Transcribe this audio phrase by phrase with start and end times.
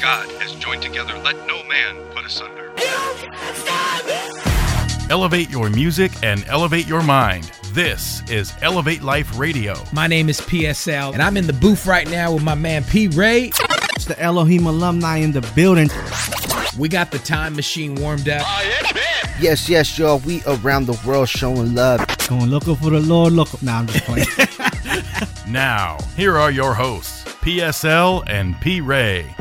[0.00, 2.72] God has joined together, let no man put asunder.
[5.10, 7.52] Elevate your music and elevate your mind.
[7.72, 9.74] This is Elevate Life Radio.
[9.92, 13.08] My name is PSL, and I'm in the booth right now with my man P.
[13.08, 13.52] Ray.
[13.94, 15.90] It's the Elohim alumni in the building.
[16.78, 18.42] We got the time machine warmed up.
[18.46, 18.96] Oh,
[19.38, 20.20] yes, yes, y'all.
[20.20, 22.06] We around the world showing love.
[22.26, 23.62] Going looking for the Lord, look.
[23.62, 24.26] Nah, I'm just playing.
[25.50, 28.80] Now, here are your hosts, PSL and P.
[28.80, 29.34] Ray.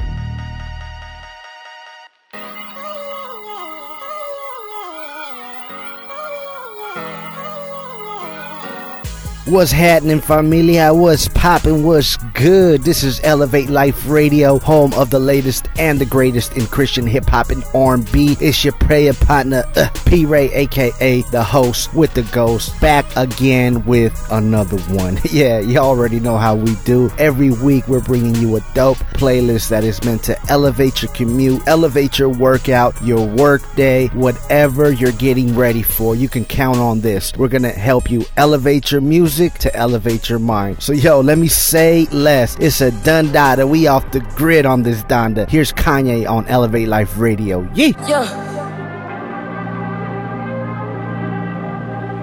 [9.49, 10.93] What's happening, familia?
[10.93, 11.83] What's popping?
[11.83, 12.83] What's good?
[12.83, 17.25] This is Elevate Life Radio, home of the latest and the greatest in Christian hip
[17.25, 18.37] hop and R&B.
[18.39, 23.83] It's your prayer partner, uh, P Ray, aka the host with the ghost, back again
[23.85, 25.17] with another one.
[25.31, 27.11] yeah, you already know how we do.
[27.17, 31.67] Every week, we're bringing you a dope playlist that is meant to elevate your commute,
[31.67, 36.15] elevate your workout, your workday, whatever you're getting ready for.
[36.15, 37.33] You can count on this.
[37.35, 40.83] We're gonna help you elevate your music to elevate your mind.
[40.83, 42.57] So, yo, let me say less.
[42.59, 43.65] It's a done dada.
[43.65, 45.49] We off the grid on this donda.
[45.49, 47.61] Here's Kanye on Elevate Life Radio.
[47.73, 47.93] Yeah.
[48.07, 48.59] Yeah.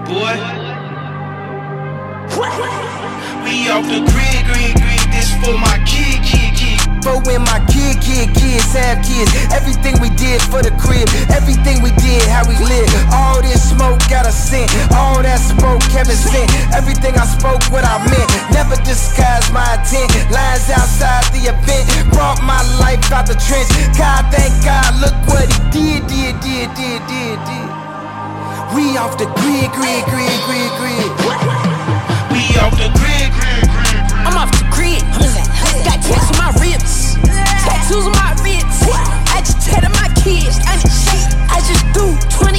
[0.07, 0.35] boy.
[3.43, 5.03] We off the grid, grid, grid.
[5.11, 6.46] This for my kid, kid, kid.
[7.07, 9.31] For when my kid, kid, kids have kids.
[9.55, 11.07] Everything we did for the crib.
[11.31, 12.91] Everything we did, how we live.
[13.15, 14.67] All this smoke got a scent.
[14.91, 16.51] All that smoke Kevin sent.
[16.75, 18.27] Everything I spoke, what I meant.
[18.51, 20.11] Never disguise my intent.
[20.35, 21.87] Lines outside the event.
[22.11, 23.71] Brought my life out the trench.
[23.95, 27.67] God, thank God, look what he did, did, did, did, did, did.
[28.75, 31.07] We off the grid, grid, grid, grid, grid.
[32.35, 33.46] We off the grid, grid,
[37.87, 38.17] tattoos on.
[39.31, 40.59] I just tatted my kids.
[40.67, 42.56] I just do 20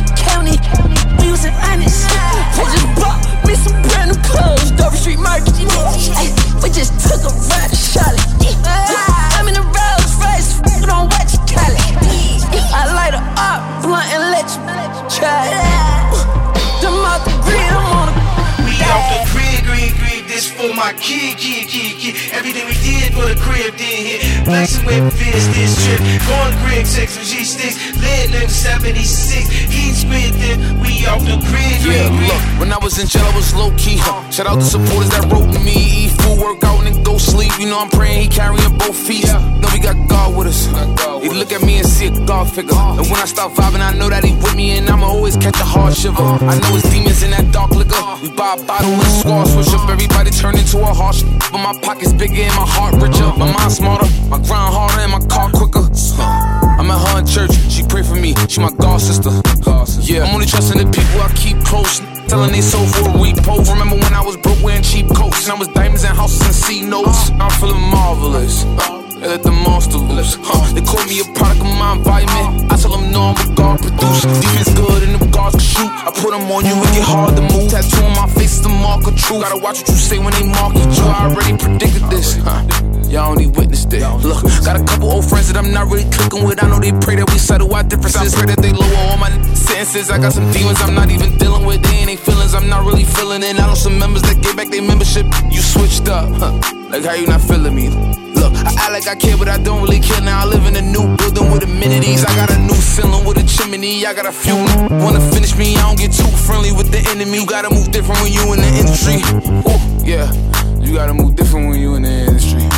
[31.81, 33.97] Yeah, look, when I was in jail, I was low key.
[33.99, 34.29] Huh?
[34.31, 36.07] Shout out to supporters that wrote me.
[36.07, 37.53] Eat food, work out, and then go sleep.
[37.59, 39.27] You know I'm praying he carrying both feet.
[39.27, 40.67] Know we got God with us.
[41.23, 42.75] He look at me and see a God figure.
[42.75, 45.59] And when I start vibing, I know that he with me, and I'ma always catch
[45.61, 46.23] a hard shiver.
[46.23, 48.03] I know it's demons in that dark liquor.
[48.23, 49.89] We buy a bottle and squad switch up.
[49.89, 51.23] Everybody turn into a harsh.
[51.51, 53.33] But my pockets bigger and my heart richer.
[53.39, 55.88] My mind smarter, my grind harder, and my car quicker.
[56.89, 59.29] I'm at her in church, she pray for me, she my god sister.
[60.09, 62.01] Yeah, I'm only trusting the people I keep close.
[62.29, 63.69] Telling they soul for a repost.
[63.69, 66.55] Remember when I was broke wearing cheap coats, and I was diamonds and houses and
[66.55, 67.29] C notes.
[67.29, 67.45] Uh-huh.
[67.45, 68.65] I'm feeling marvelous.
[69.21, 70.39] They let the monster loose.
[70.41, 70.65] Huh.
[70.73, 72.73] They call me a product of my environment.
[72.73, 72.73] Uh-huh.
[72.73, 74.25] I tell them no, I'm a God produce.
[74.41, 75.93] Defense good and the guards can shoot.
[75.93, 77.69] I put them on you, make it get hard to move.
[77.69, 79.45] Tattoo on my face is the mark of truth.
[79.45, 81.05] Gotta watch what you say when they market you.
[81.05, 82.41] I already predicted this.
[82.41, 82.88] Huh.
[83.09, 84.05] Y'all only witnessed it.
[84.21, 86.63] Look, got a couple old friends that I'm not really clicking with.
[86.63, 88.35] I know they pray that we settle our differences.
[88.35, 90.11] I pray that they lower all my sentences.
[90.11, 91.81] I got some demons I'm not even dealing with.
[91.83, 93.57] They ain't they feelings I'm not really feeling it.
[93.57, 95.25] I know some members that get back their membership.
[95.49, 96.29] You switched up.
[96.37, 96.53] Huh.
[96.93, 97.89] Like how you not feeling me?
[98.37, 100.21] Look, I act like I care, but I don't really care.
[100.21, 102.29] Now I live in a new building with amenities.
[102.29, 104.05] I got a new ceiling with a chimney.
[104.05, 104.57] I got a few
[105.01, 105.77] wanna finish me.
[105.77, 107.41] I don't get too friendly with the enemy.
[107.41, 109.25] You gotta move different when you in the industry.
[109.65, 110.29] Ooh, yeah,
[110.77, 112.78] you gotta move different when you in the industry.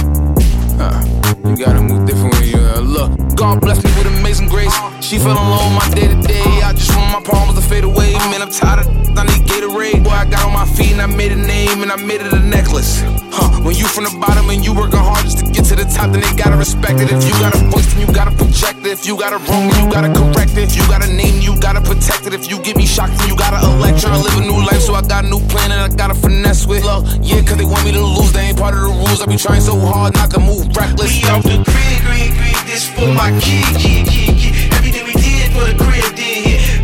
[1.51, 3.11] You gotta move different when you uh, look.
[3.35, 4.73] God bless me with amazing grace.
[5.01, 6.63] She fell alone my day to day.
[6.63, 8.13] I just my problems to fade away.
[8.31, 10.05] Man, I'm tired of I need Gatorade.
[10.05, 12.33] Boy, I got on my feet and I made a name and I made it
[12.33, 13.03] a necklace.
[13.29, 13.61] Huh.
[13.63, 16.13] When you from the bottom and you working hard just to get to the top,
[16.13, 17.13] then they gotta respect it.
[17.13, 18.97] If you got a voice, then you gotta project it.
[18.97, 20.71] If you got a wrong, then you gotta correct it.
[20.71, 22.33] If you got a name, you gotta protect it.
[22.33, 23.99] If you get me shocked, then you gotta elect.
[23.99, 26.67] Tryna live a new life, so I got a new plan and I gotta finesse
[26.67, 26.85] with.
[26.85, 27.05] love.
[27.21, 28.33] yeah, cause they want me to lose.
[28.33, 29.21] They ain't part of the rules.
[29.21, 31.13] I be trying so hard not to move reckless.
[31.13, 32.57] We off the grid, grid, grid.
[32.65, 34.40] This for my kid, kid, kid,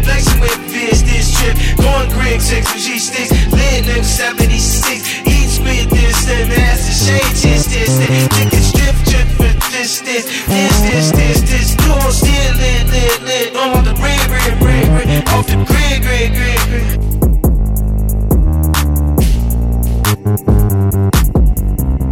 [0.07, 1.57] Flexing with Fizz this trip.
[1.83, 3.51] Going Greg 6 G6.
[3.51, 5.27] Lit in 76.
[5.27, 7.35] Eat spit this and that's the shade.
[7.43, 8.29] This, this, this.
[8.31, 10.25] Chicken strip, trip for this, this.
[10.47, 11.75] This, this, this, this.
[11.75, 13.57] Doing still lit, lit, lit.
[13.57, 15.29] On the grid, grid, grid, grid.
[15.35, 16.87] Off the grid, grid, grid, grid.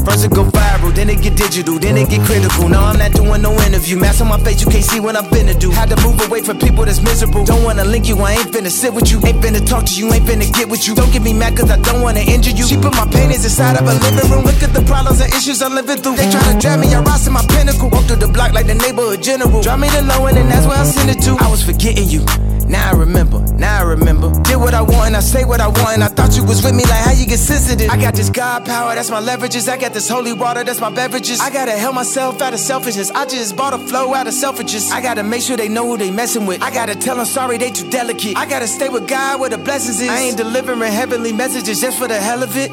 [0.04, 2.68] First it go viral, then it get digital, then it get critical.
[2.68, 3.98] No, I'm not doing no interview.
[3.98, 5.70] Mask on my face, you can't see what I'm finna do.
[5.70, 7.44] Had to move away from people that's miserable.
[7.44, 9.18] Don't wanna link you, I ain't finna sit with you.
[9.26, 10.94] Ain't finna talk to you, ain't finna get with you.
[10.94, 12.64] Don't get me mad cause I don't wanna injure you.
[12.64, 14.44] She put my paintings inside of a living room.
[14.44, 16.16] Look at the problems and issues I'm living through.
[16.16, 17.90] They try to drag me, I rise to my pinnacle.
[17.90, 19.62] Walk through the block like the neighborhood general.
[19.62, 21.36] Drop me the low end and that's where I send it to.
[21.40, 22.24] I was forgetting you.
[22.66, 24.30] Now I remember, now I remember.
[24.42, 25.94] Did what I want and I say what I want.
[25.94, 27.90] And I thought you was with me, like how you get sensitive.
[27.90, 29.68] I got this God power, that's my leverages.
[29.68, 31.40] I got this holy water, that's my beverages.
[31.40, 33.10] I gotta help myself out of selfishness.
[33.10, 34.90] I just bought a flow out of selfishness.
[34.90, 36.62] I gotta make sure they know who they messing with.
[36.62, 38.36] I gotta tell them sorry, they too delicate.
[38.36, 40.08] I gotta stay with God where the blessings is.
[40.08, 42.70] I ain't delivering heavenly messages just for the hell of it.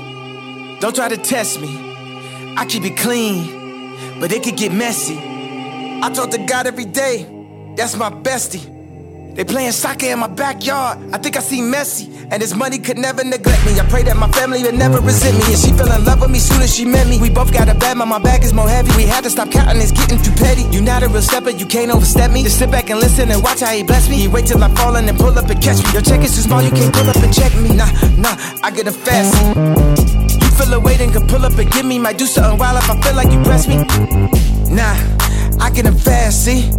[0.79, 1.69] Don't try to test me.
[2.57, 5.17] I keep it clean, but it could get messy.
[5.17, 8.80] I talk to God every day, that's my bestie.
[9.35, 10.99] They playing soccer in my backyard.
[11.13, 13.79] I think I see Messi, and his money could never neglect me.
[13.79, 16.31] I pray that my family would never resent me, and she fell in love with
[16.31, 17.17] me soon as she met me.
[17.17, 18.91] We both got a bad, but my bag is more heavy.
[18.97, 20.63] We had to stop counting, it's getting too petty.
[20.75, 22.43] You not a real stepper, you can't overstep me.
[22.43, 24.17] Just sit back and listen and watch how he bless me.
[24.17, 25.91] He wait till I fall and then pull up and catch me.
[25.93, 27.73] Your check is too small, you can't pull up and check me.
[27.73, 29.31] Nah, nah, I get a fast.
[30.43, 31.99] You feel a weight and can pull up and give me.
[31.99, 33.77] Might do something wild if I feel like you press me.
[34.75, 34.95] Nah,
[35.63, 36.69] I get them fast, see.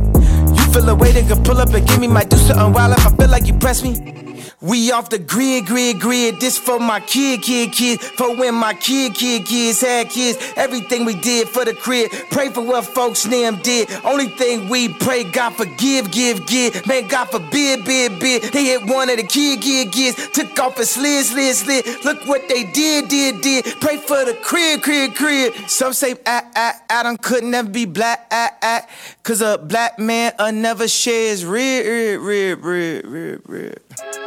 [0.72, 3.06] Feel a way, then can pull up and give me my do something wild if
[3.06, 4.21] I feel like you press me.
[4.62, 6.38] We off the grid, grid, grid.
[6.38, 8.00] This for my kid, kid, kid.
[8.00, 10.38] For when my kid, kid, kids had kids.
[10.56, 12.12] Everything we did for the crib.
[12.30, 13.90] Pray for what folks them did.
[14.04, 16.86] Only thing we pray, God forgive, give, give.
[16.86, 18.42] Man, God forbid, bid, bid.
[18.52, 20.28] They hit one of the kid, kid, kids.
[20.28, 22.04] Took off a slid, slid, slid.
[22.04, 23.64] Look what they did, did, did.
[23.80, 25.54] Pray for the crib, crib, crib.
[25.66, 28.86] Some say ah, ah, Adam could never be black, ah, ah.
[29.24, 34.21] Cause a black man uh, never shares rib, rib, rib, rib, rib, rib.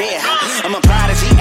[0.00, 0.20] Yeah,
[0.62, 1.37] I'm a prodigy.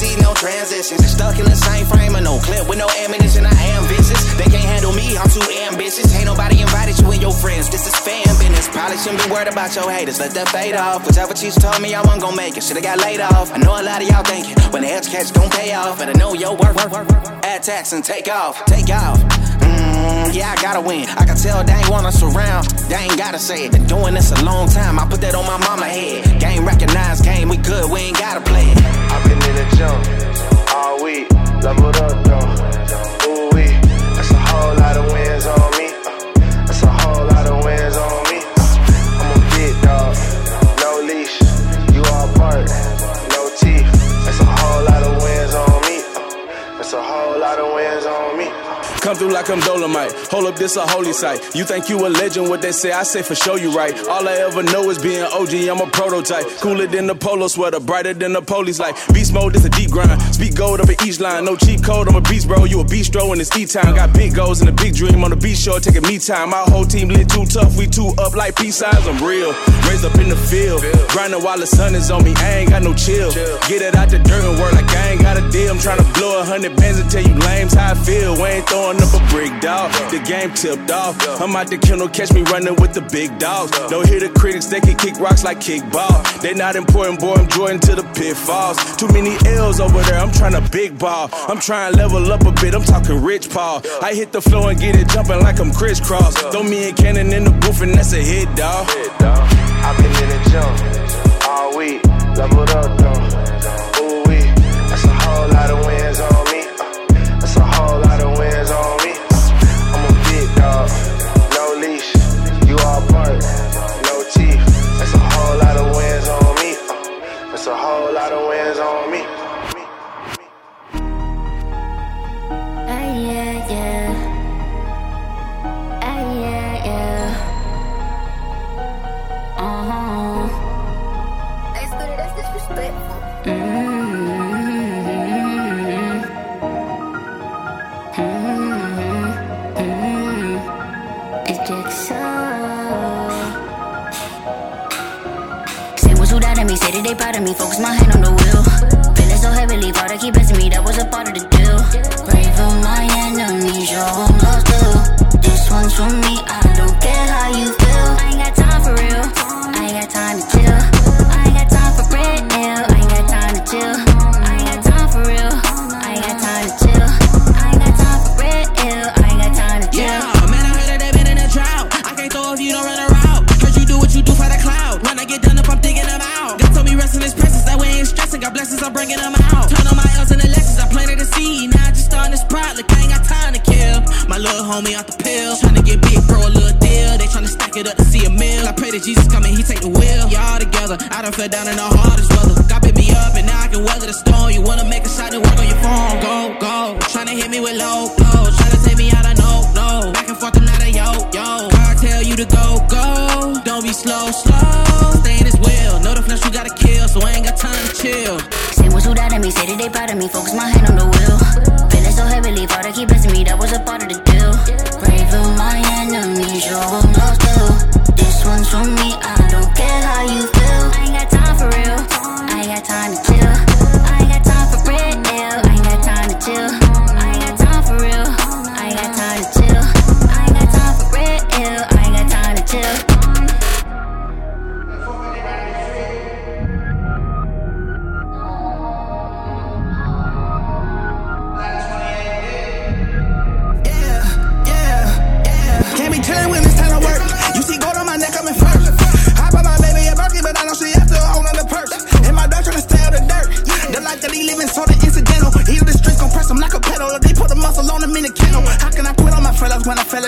[0.00, 1.04] See no transitions.
[1.04, 3.44] Stuck in the same frame no clip with no ammunition.
[3.44, 4.22] I am vicious.
[4.34, 5.16] They can't handle me.
[5.18, 6.08] I'm too ambitious.
[6.16, 7.68] Ain't nobody invited you and your friends.
[7.68, 8.68] This is fan business.
[8.68, 10.18] Probably shouldn't be worried about your haters.
[10.20, 11.06] Let that fade off.
[11.06, 12.62] Whichever teacher told me I wasn't gonna make it.
[12.62, 13.52] Should've got laid off.
[13.52, 15.98] I know a lot of y'all thinking when the edge catch don't pay off.
[15.98, 16.76] Better know your work.
[17.44, 18.64] Add tax and take off.
[18.66, 19.18] Take off.
[20.00, 21.06] Mm, yeah, I gotta win.
[21.10, 22.66] I can tell they ain't wanna surround.
[22.88, 23.72] They ain't gotta say it.
[23.72, 24.98] Been doing this a long time.
[24.98, 26.40] I put that on my mama head.
[26.40, 27.90] Game recognized, game we good.
[27.90, 28.78] We ain't gotta play it.
[29.12, 30.00] I've been in the jump
[30.74, 31.30] all week.
[31.62, 33.19] Leveled up though.
[49.10, 50.12] Come through like I'm Dolomite.
[50.30, 51.42] Hold up, this a holy site.
[51.52, 53.92] You think you a legend, what they say, I say for sure you right.
[54.06, 56.46] All I ever know is being OG, I'm a prototype.
[56.62, 58.94] Cooler than the polo sweater, brighter than the police light.
[59.12, 60.22] Beast mode, this a deep grind.
[60.32, 61.44] Speak gold over each line.
[61.44, 62.66] No cheat code, I'm a beast, bro.
[62.66, 63.96] You a bistro in it's E-time.
[63.96, 66.50] Got big goals and a big dream on the beach show, taking me time.
[66.50, 69.08] My whole team lit too tough, we too up like peace signs.
[69.08, 69.50] I'm real.
[69.90, 70.82] Raised up in the field.
[71.08, 73.32] Grinding while the sun is on me, I ain't got no chill.
[73.66, 75.72] Get it out the dirt and work like I ain't got a deal.
[75.72, 78.34] I'm trying to blow a hundred bands and tell you lames how I feel.
[78.34, 79.92] We ain't throwing up a brick, dog.
[80.10, 81.16] The game tipped off.
[81.40, 83.70] I'm out the kennel, catch me running with the big dogs.
[83.88, 86.22] Don't hear the critics, they can kick rocks like kickball.
[86.40, 88.78] They not important, boy, I'm Jordan to the pitfalls.
[88.96, 91.30] Too many L's over there, I'm trying to big ball.
[91.32, 93.82] I'm trying to level up a bit, I'm talking rich Paul.
[94.02, 96.36] I hit the floor and get it jumping like I'm crisscross.
[96.36, 98.86] Throw me and Cannon in the booth and that's a hit, dog.
[99.82, 100.89] I've been in the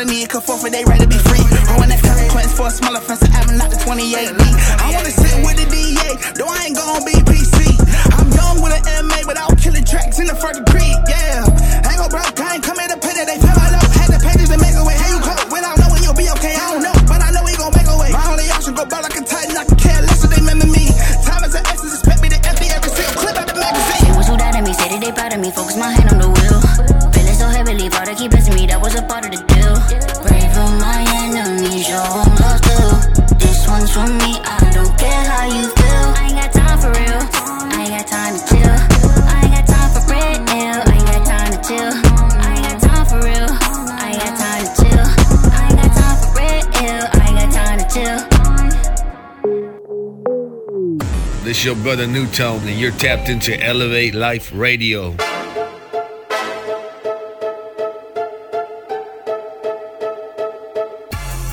[0.05, 0.27] when I felony?
[0.27, 1.45] Cause forfeit, they to be free.
[1.67, 4.42] Growing that consequence for a small offense, I haven't not the 28B.
[51.83, 55.12] Your brother Newtone, and you're tapped into Elevate Life Radio.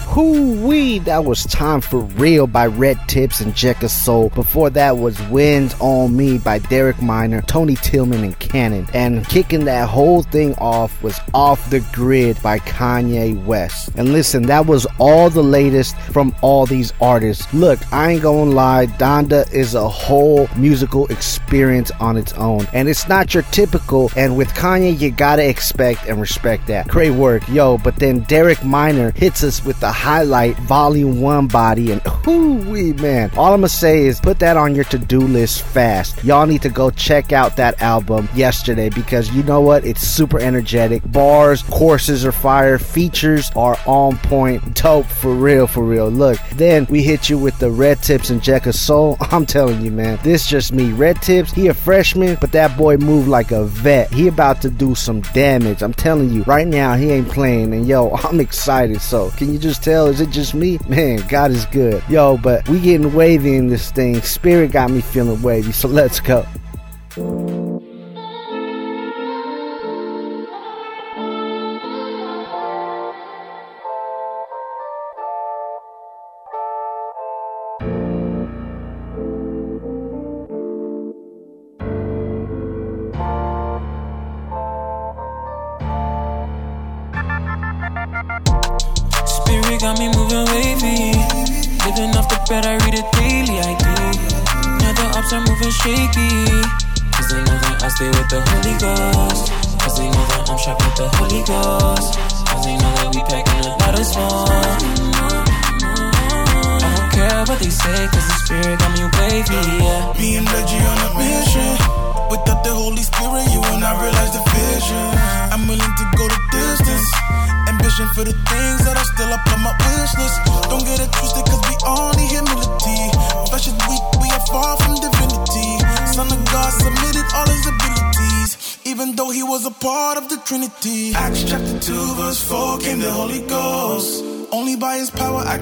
[0.10, 4.30] Hoo wee, that was Time for Real by Red Tips and Jekka Soul.
[4.30, 8.88] Before that was Winds on Me by Derek Minor, Tony Tillman, and Cannon.
[8.94, 13.89] And kicking that whole thing off was Off the Grid by Kanye West.
[13.96, 17.52] And listen, that was all the latest from all these artists.
[17.54, 22.68] Look, I ain't gonna lie, Donda is a whole musical experience on its own.
[22.74, 26.88] And it's not your typical, and with Kanye, you gotta expect and respect that.
[26.88, 27.78] Great work, yo.
[27.78, 32.94] But then Derek Minor hits us with the highlight volume one body, and whoo wee
[32.94, 33.32] man.
[33.38, 36.24] All I'm gonna say is put that on your to do list fast.
[36.24, 39.86] Y'all need to go check out that album yesterday because you know what?
[39.86, 41.02] It's super energetic.
[41.12, 44.76] Bars, courses are fire, features are on point.
[44.76, 46.10] Dope for real, for real.
[46.10, 49.18] Look, then we hit you with the Red Tips and Jekka Soul.
[49.22, 50.92] I'm telling you, man, this just me.
[50.92, 54.12] Red Tips, he a freshman, but that boy moved like a vet.
[54.12, 55.82] He about to do some damage.
[55.82, 59.02] I'm telling you, right now he ain't playing, and yo, I'm excited.
[59.02, 60.08] So, can you just tell?
[60.08, 60.80] Is it just me?
[60.88, 62.04] Man, God is good.
[62.10, 64.22] Yo, but we getting wavy in this thing.
[64.22, 66.46] Spirit got me feeling wavy, so let's go.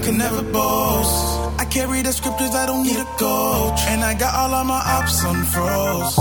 [0.08, 1.16] Can never boast.
[1.60, 3.80] I carry the scriptures, I don't need a coach.
[3.92, 6.16] And I got all of my ops on froze.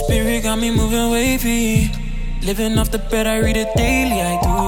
[0.00, 1.92] Spirit got me moving wavy.
[2.42, 4.58] Living off the bed, I read it daily, I do.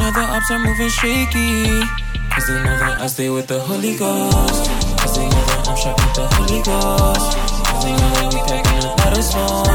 [0.00, 1.86] Now the ups are moving shaky.
[2.32, 4.62] Cause they know that I stay with the Holy Ghost.
[4.98, 7.30] Cause they know that I'm strapped with the Holy Ghost.
[7.66, 9.70] Cause they know that we packing a lot of smoke.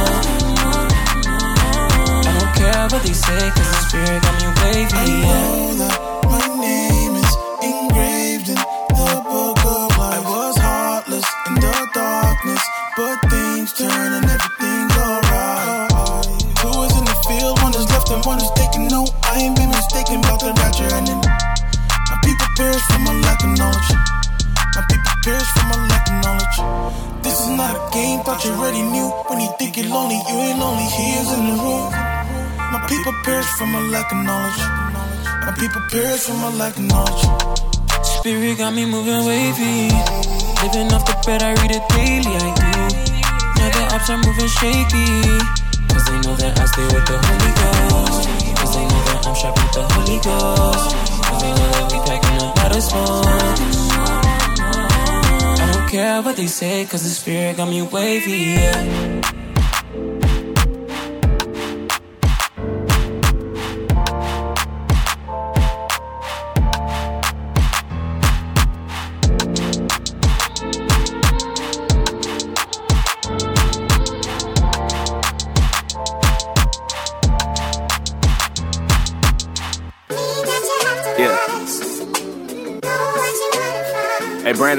[2.28, 5.12] I don't care what they say, cause the spirit got me wavy.
[5.24, 5.60] Yeah.
[5.70, 5.99] My name
[18.10, 18.92] One is left and one is.
[18.92, 20.90] No, I ain't been mistaken about the rapture.
[20.98, 23.90] And then my people perish from a lack of knowledge.
[24.74, 26.58] My people perish from a lack of knowledge.
[27.22, 29.14] This is not a game, thought you already knew.
[29.30, 30.90] When you think you're lonely, you ain't lonely.
[30.90, 31.94] He is in the room.
[32.74, 34.58] My people perish from a lack of knowledge.
[35.46, 37.24] My people perish from a lack of knowledge.
[38.02, 39.94] Spirit got me moving wavy.
[40.66, 42.74] Living off the bed, I read it daily, I do.
[43.54, 45.69] Now the ops are moving shaky.
[45.92, 48.30] Cause they know that I stay with the Holy Ghost.
[48.60, 50.96] Cause they know that I'm strapped with the Holy Ghost.
[51.26, 53.26] Cause they know that we packing a lot of smoke.
[55.60, 58.32] I don't care what they say, cause the spirit got me wavy.
[58.32, 59.19] Yeah.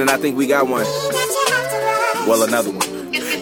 [0.00, 0.84] Hey, Brandon, I think we got one.
[2.24, 2.80] Well, another one.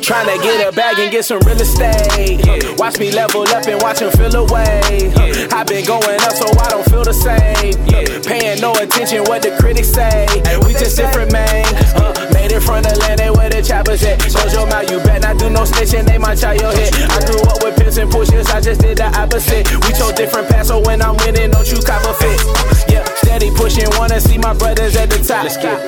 [0.02, 2.40] Trying to get a bag and get some real estate.
[2.42, 2.74] Huh.
[2.78, 5.12] Watch me level up and watch him feel away.
[5.14, 5.54] Huh.
[5.54, 7.78] i been going up so I don't feel the same.
[7.86, 8.26] Huh.
[8.26, 10.26] Paying no attention what the critics say.
[10.66, 11.62] we just different, man.
[11.94, 14.18] Uh, made it from the land and where the choppers at.
[14.18, 16.90] Close your mouth, you bet not do no snitching, they might try your head.
[17.06, 19.70] I grew up with pimps and pushers, I just did the opposite.
[19.86, 22.87] We chose different paths, so when I'm winning, don't you cop a fit.
[23.28, 25.44] Yeah, steady pushing, wanna see my brothers at the top.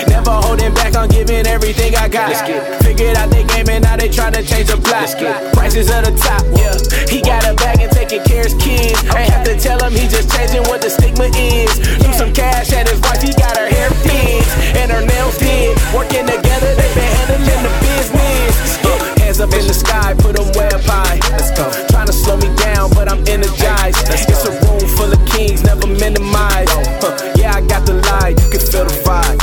[0.09, 2.37] Never holding back on giving everything I got.
[2.85, 5.09] Figured out they game and now they tryna change the plot.
[5.57, 6.77] Prices of the top, yeah.
[7.09, 9.01] He got a bag and taking care of his kids.
[9.17, 11.73] Ain't have to tell him he just changing what the stigma is.
[12.05, 14.45] Threw some cash at his wife, he got her hair did
[14.77, 15.81] and her nails did.
[15.97, 18.77] Working together, they been handling the business.
[19.17, 21.17] Hands up in the sky, put them way up high.
[21.33, 21.65] Let's go.
[21.89, 23.97] Trying to slow me down, but I'm energized.
[24.13, 26.70] It's a room full of kings, never minimized.
[27.01, 29.41] Huh, yeah, I got the light, you can feel the vibe.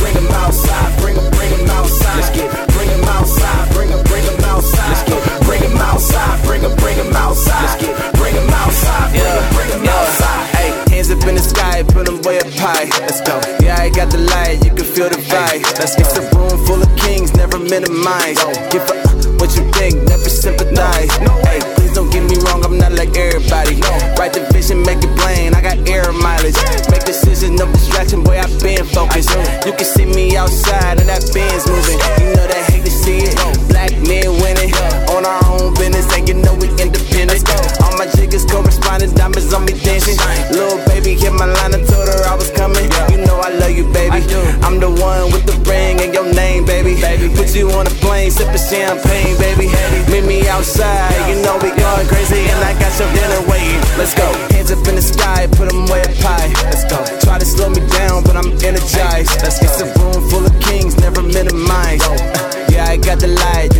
[0.00, 2.16] Bring 'em outside, bring 'em, bring 'em outside.
[2.16, 4.88] Let's get, bring 'em outside, bring 'em, bring 'em outside.
[4.88, 7.60] Let's get, bring 'em outside, bring 'em, bring 'em outside.
[7.60, 10.44] Let's get, bring 'em outside, bring 'em, bring 'em outside.
[10.56, 12.88] Hey, hands up in the sky, put them way up high.
[13.04, 13.36] Let's go.
[13.60, 15.60] Yeah, I got the light, you can feel the vibe.
[15.76, 18.40] Let's get a room full of kings, never minimize.
[18.72, 20.17] Give a uh, what you think, never
[29.68, 32.00] You can see me outside and that Benz moving.
[32.24, 33.36] You know they hate to see it.
[33.68, 34.72] Black men winning
[35.12, 37.44] on our own business, and you know we independent.
[37.84, 40.16] All my jiggers corresponding, diamonds on me dancing.
[40.56, 42.88] Little baby hit my line and told her I was coming.
[43.12, 44.24] You know I love you, baby.
[44.64, 46.96] I'm the one with the ring and your name, baby.
[47.36, 49.68] Put you on a plane, sipping champagne, baby.
[50.08, 53.84] Meet me outside, you know we going crazy, and I got your dinner waiting.
[54.00, 54.32] Let's go.
[54.48, 56.48] Hands up in the sky, put them way up high.
[56.72, 57.17] Let's go.
[58.38, 59.34] I'm energized.
[59.42, 62.06] Get a room full of kings, never minimize.
[62.70, 63.74] Yeah, I got the light,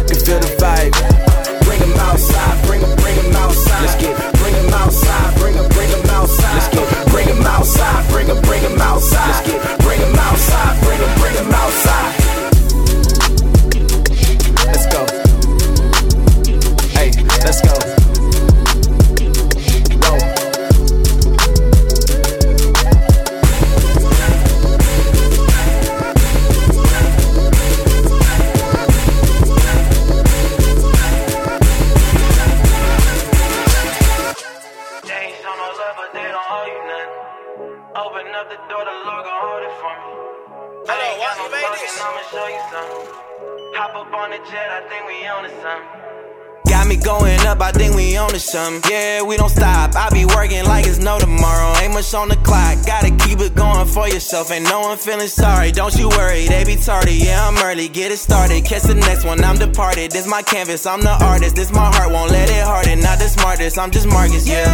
[48.50, 48.90] think we on to something.
[48.90, 49.94] Yeah, we don't stop.
[49.94, 51.76] I be working like it's no tomorrow.
[51.80, 52.84] Ain't much on the clock.
[52.86, 54.50] Gotta keep it going for yourself.
[54.50, 55.72] Ain't no one feeling sorry.
[55.72, 57.14] Don't you worry, they be tardy.
[57.14, 57.88] Yeah, I'm early.
[57.88, 58.64] Get it started.
[58.64, 59.42] Catch the next one.
[59.44, 60.12] I'm departed.
[60.12, 60.86] This my canvas.
[60.86, 61.56] I'm the artist.
[61.56, 62.10] This my heart.
[62.12, 63.00] Won't let it harden.
[63.00, 63.78] Not the smartest.
[63.78, 64.48] I'm just Marcus.
[64.48, 64.64] Yeah,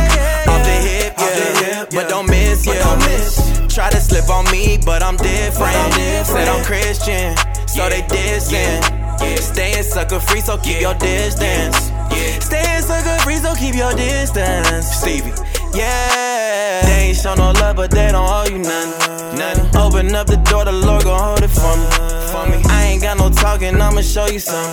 [0.48, 1.14] off the hip.
[1.18, 2.66] Yeah, but don't miss.
[2.66, 3.74] Yeah, don't miss.
[3.74, 5.74] Try to slip on me, but I'm different.
[6.26, 8.82] Said I'm Christian, so they dissing.
[9.38, 11.93] Staying sucker free, so keep your distance.
[12.40, 14.86] Staying sucker free, so keep your distance.
[15.00, 15.32] Stevie.
[15.74, 19.38] Yeah, they ain't show no love, but they don't owe you nothing.
[19.38, 19.76] Nothing.
[19.80, 21.86] Open up the door, the Lord gon' hold it for me.
[22.30, 22.62] for me.
[22.70, 24.70] I ain't got no talking, I'ma show you some.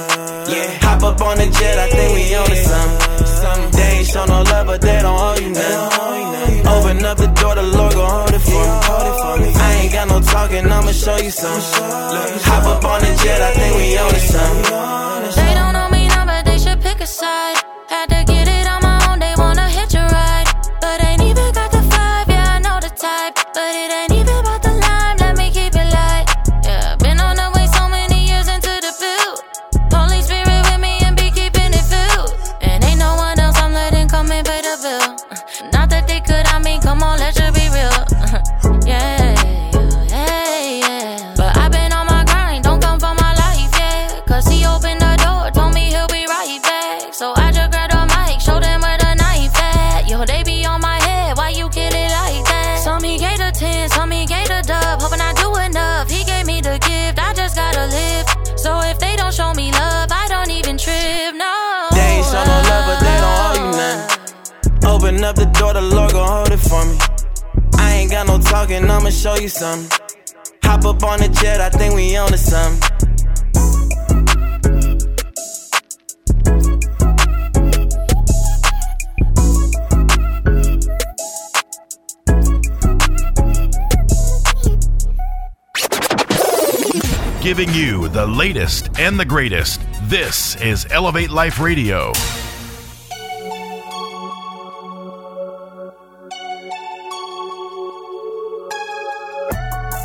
[0.47, 3.71] Yeah, hop up on the jet, I think we on to some.
[3.71, 6.67] They ain't show no love, but they don't owe you nothing.
[6.67, 9.51] Open up the door, the Lord gon' hold it for me.
[9.55, 11.61] I ain't got no talking, I'ma show you some.
[12.45, 15.00] Hop up on the jet, I think we on to some.
[69.61, 69.99] Something.
[70.63, 72.81] Hop up on the jet, I think we on to something.
[87.43, 89.79] Giving you the latest and the greatest.
[90.03, 92.13] This is Elevate Life Radio.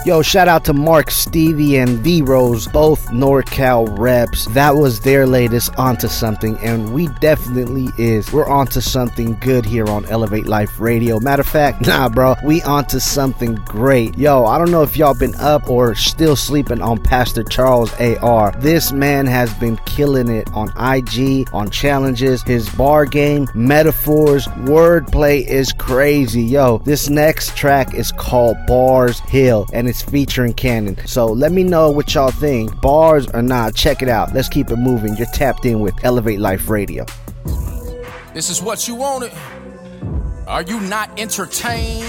[0.06, 4.44] Yo, shout out to Mark, Stevie, and V Rose, both NorCal reps.
[4.54, 8.32] That was their latest onto something, and we definitely is.
[8.32, 11.18] We're onto something good here on Elevate Life Radio.
[11.18, 14.16] Matter of fact, nah, bro, we onto something great.
[14.16, 18.52] Yo, I don't know if y'all been up or still sleeping on Pastor Charles AR.
[18.60, 25.44] This man has been killing it on IG, on challenges, his bar game, metaphors, wordplay
[25.44, 26.44] is crazy.
[26.44, 30.96] Yo, this next track is called Bars Hill, and it's featuring Cannon.
[31.06, 32.80] So let me know what y'all think.
[32.80, 34.34] Bars or not, check it out.
[34.34, 35.16] Let's keep it moving.
[35.16, 37.06] You're tapped in with Elevate Life Radio.
[38.34, 39.32] This is what you wanted.
[40.46, 42.06] Are you not entertained?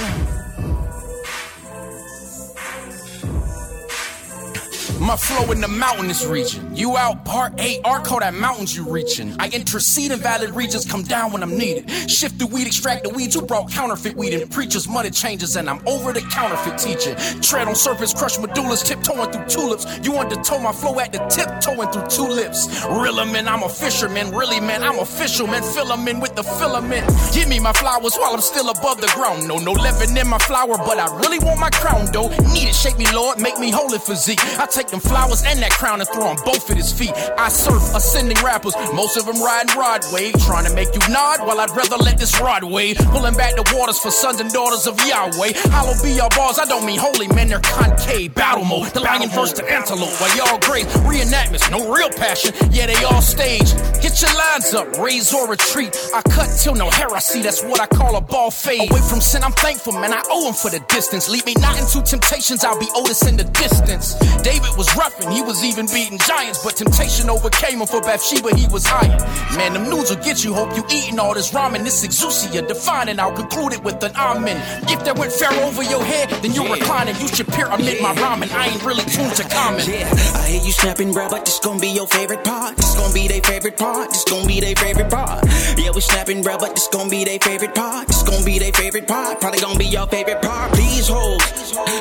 [5.00, 6.67] My flow in the mountainous region.
[6.78, 9.36] You out part A, R call that mountains you reaching.
[9.40, 11.90] I intercede in valid regions, come down when I'm needed.
[12.08, 13.34] Shift the weed, extract the weeds.
[13.34, 14.88] Who brought counterfeit weed and preachers?
[14.88, 17.16] Money changes, and I'm over the counterfeit teaching.
[17.42, 19.88] Tread on serpents, crush medullas, tiptoeing through tulips.
[20.04, 22.68] You undertow my flow at the tiptoeing through tulips.
[22.86, 24.30] Real man, I'm a fisherman.
[24.30, 25.64] Really, man, I'm official, man.
[25.64, 27.10] Fill 'em in with the filament.
[27.34, 29.48] Give me my flowers while I'm still above the ground.
[29.48, 32.30] No, no leaven in my flower, but I really want my crown, though.
[32.54, 34.40] Need it, shake me, Lord, make me holy physique.
[34.60, 37.14] I take them flowers and that crown and throw on both of his feet.
[37.38, 41.60] I surf ascending rappers, most of them riding Broadway, trying to make you nod while
[41.60, 42.98] I'd rather let this rod wave.
[42.98, 45.54] Pulling back the waters for sons and daughters of Yahweh.
[45.72, 48.34] Hollow be your bars, I don't mean holy men, they're concave.
[48.34, 50.14] Battle mode, the lion versus the antelope.
[50.20, 53.74] While y'all graze, reenactments, no real passion, yeah, they all stage.
[54.02, 55.96] Get your lines up, raise or retreat.
[56.14, 56.90] I cut till no
[57.28, 58.90] see, that's what I call a ball fade.
[58.92, 61.30] Away from sin, I'm thankful, man, I owe him for the distance.
[61.30, 64.16] Lead me not into temptations, I'll be Otis in the distance.
[64.44, 68.56] David was rough and he was even beating giants, but temptation overcame him for Bathsheba,
[68.56, 69.18] he was iron.
[69.56, 71.84] Man, them nudes will get you, hope you eating all this ramen.
[71.84, 74.58] This exousia, defining, I'll conclude it with an amen.
[74.90, 77.16] If that went fair over your head, then you're reclining.
[77.18, 79.84] You should peer pyramid my ramen, I ain't really tuned to common.
[79.88, 82.78] Yeah, I hear you snapping, bro, but this gon' be your favorite part.
[82.78, 84.10] This gon' be their favorite part.
[84.10, 85.46] This gon' be their favorite part.
[85.78, 88.08] Yeah, we snapping, bro, but this gon' be their favorite part.
[88.08, 89.42] This gon' be their favorite part.
[89.42, 90.72] Probably gon' be your favorite part.
[90.74, 91.42] Please hold.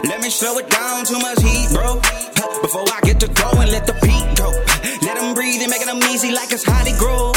[0.04, 1.04] Let me slow it down.
[1.04, 2.00] Too much heat, bro.
[2.62, 4.45] Before I get to going, let the beat go.
[5.02, 7.36] Let them breathe and making them easy like it's Holly Grove.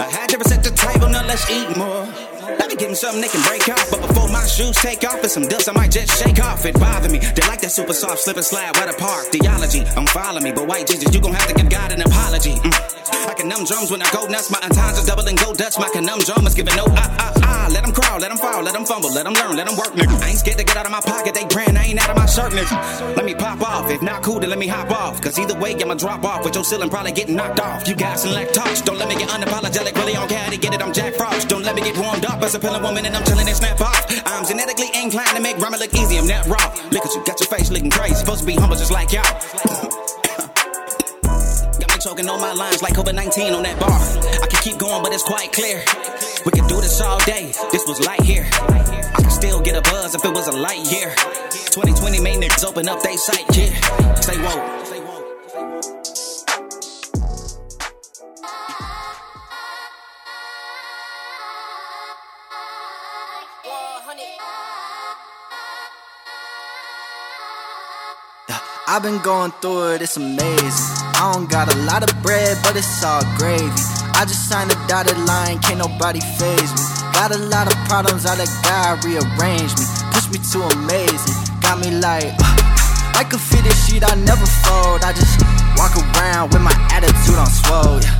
[0.00, 2.37] I had to reset the table, now let's eat more.
[2.58, 3.90] Let me give them something they can break off.
[3.90, 6.64] But before my shoes take off and some dust, I might just shake off.
[6.64, 7.18] It bother me.
[7.18, 9.26] They like that super soft slip and slide right apart.
[9.26, 10.52] Theology, don't follow me.
[10.52, 12.54] But white Jesus, you gon' have to give God an apology.
[12.54, 12.98] Mm.
[13.28, 14.50] I can numb drums when I go nuts.
[14.50, 15.78] My are double and go Dutch.
[15.78, 17.68] My conundrum is giving no ah ah ah.
[17.70, 19.92] Let them crawl, let them fall, let them fumble, let them learn, let them work,
[19.92, 20.16] nigga.
[20.22, 21.34] I ain't scared to get out of my pocket.
[21.34, 23.16] They praying I ain't out of my shirt, nigga.
[23.16, 23.90] Let me pop off.
[23.90, 25.20] If not cool, then let me hop off.
[25.20, 27.86] Cause either way, I'ma drop off with your ceiling probably getting knocked off.
[27.86, 28.80] You guys select talks.
[28.80, 29.94] Don't let me get unapologetic.
[29.96, 30.82] Really on care to get it.
[30.82, 31.48] I'm Jack Frost.
[31.48, 33.80] Don't let me get warmed up as a pillow woman and I'm chilling and snap
[33.80, 34.06] off.
[34.26, 36.18] I'm genetically inclined to make ramen look easy.
[36.18, 36.74] I'm not raw.
[36.90, 38.14] Look at you, got your face looking crazy.
[38.14, 39.24] Supposed to be humble just like y'all.
[41.78, 43.90] Got me choking on my lines like COVID 19 on that bar.
[44.42, 45.82] I can keep going, but it's quite clear.
[46.44, 47.52] We can do this all day.
[47.70, 48.46] This was light here.
[48.52, 51.14] I can still get a buzz if it was a light year.
[51.70, 54.14] 2020 made niggas open up they sight, yeah.
[54.14, 54.87] Stay woke.
[68.88, 70.88] I've been going through it, it's amazing.
[71.20, 73.68] I don't got a lot of bread, but it's all gravy.
[74.16, 76.84] I just signed a dotted line, can't nobody phase me.
[77.12, 79.84] Got a lot of problems, I let God rearrange me.
[80.16, 84.48] Push me to amazing, got me like, uh, I could fit this sheet, I never
[84.64, 85.04] fold.
[85.04, 85.36] I just
[85.76, 88.00] walk around with my attitude on swole.
[88.00, 88.16] Yeah.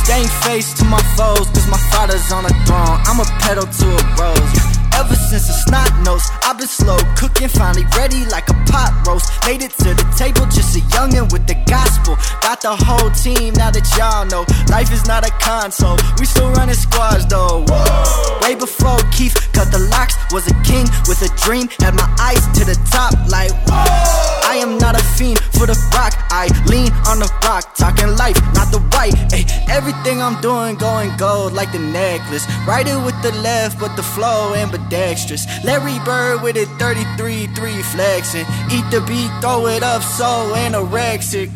[0.00, 2.96] Staying face to my foes, cause my father's on the throne.
[3.04, 4.48] I'm a pedal to a rose.
[4.56, 4.75] Yeah.
[4.96, 9.28] Ever since the snot nose, I've been slow cooking, finally ready like a pot roast.
[9.44, 12.16] Made it to the table, just a youngin' with the gospel.
[12.40, 16.00] Got the whole team now that y'all know life is not a console.
[16.18, 17.68] We still running squads though.
[17.68, 18.40] Whoa.
[18.40, 21.68] Way before Keith cut the locks, was a king with a dream.
[21.76, 24.16] Had my eyes to the top, like whoa.
[24.48, 26.16] I am not a fiend for the rock.
[26.32, 29.12] I lean on the rock, talking life, not the right.
[29.36, 32.46] Ay, everything I'm doing going gold like the necklace.
[32.64, 34.54] Write it with the left, but the flow
[34.86, 35.46] ambidextrous.
[35.64, 38.46] Larry Bird with a 33 3 flexing.
[38.70, 41.50] Eat the beat, throw it up, so anorexic.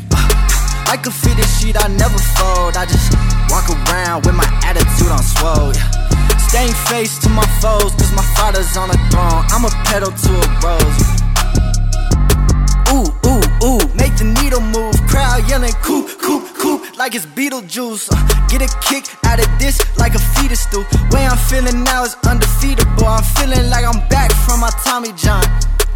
[0.88, 2.77] I could fit this sheet, I never fold.
[2.77, 3.12] I just
[3.51, 5.73] walk around with my attitude on swole.
[5.73, 6.38] Yeah.
[6.49, 9.45] Staying face to my foes, cause my father's on the throne.
[9.55, 11.01] I'm a pedal to a rose.
[12.90, 13.30] Ooh, ooh,
[13.64, 14.94] ooh, make the needle move.
[15.09, 18.09] Crowd yelling, coop, coop, coop, like it's Beetlejuice.
[18.12, 20.85] Uh, get a kick out of this like a fetus do.
[21.11, 23.07] Way I'm feeling now is undefeatable.
[23.07, 25.44] I'm feeling like I'm back from my Tommy John.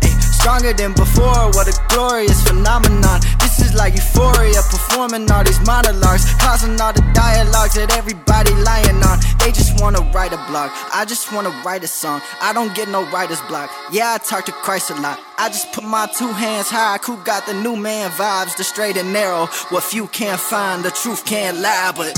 [0.02, 0.13] Ay,
[0.44, 3.18] stronger than before, what a glorious phenomenon.
[3.40, 9.00] This is like euphoria, performing all these monologues, causing all the dialogues that everybody lying
[9.08, 9.16] on.
[9.40, 12.20] They just wanna write a blog, I just wanna write a song.
[12.42, 13.70] I don't get no writer's block.
[13.90, 15.18] Yeah, I talk to Christ a lot.
[15.38, 16.98] I just put my two hands high.
[17.06, 19.46] Who got the new man vibes, the straight and narrow?
[19.70, 22.12] What few can't find, the truth can't lie, but.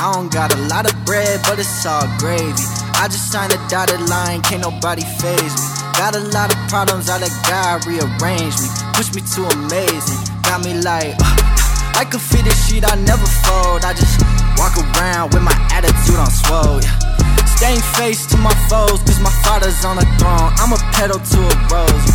[0.00, 2.66] I don't got a lot of bread, but it's all gravy.
[3.00, 5.67] I just signed a dotted line, can't nobody phase me.
[5.98, 8.70] Got a lot of problems, I let God rearrange me.
[8.94, 13.26] Push me to amazing, got me like, uh, I could fit this sheet, I never
[13.42, 13.82] fold.
[13.82, 14.14] I just
[14.54, 16.78] walk around with my attitude on swole.
[16.78, 16.94] Yeah.
[17.58, 20.54] Staying face to my foes, cause my father's on the throne.
[20.62, 22.08] I'm a pedal to a rose.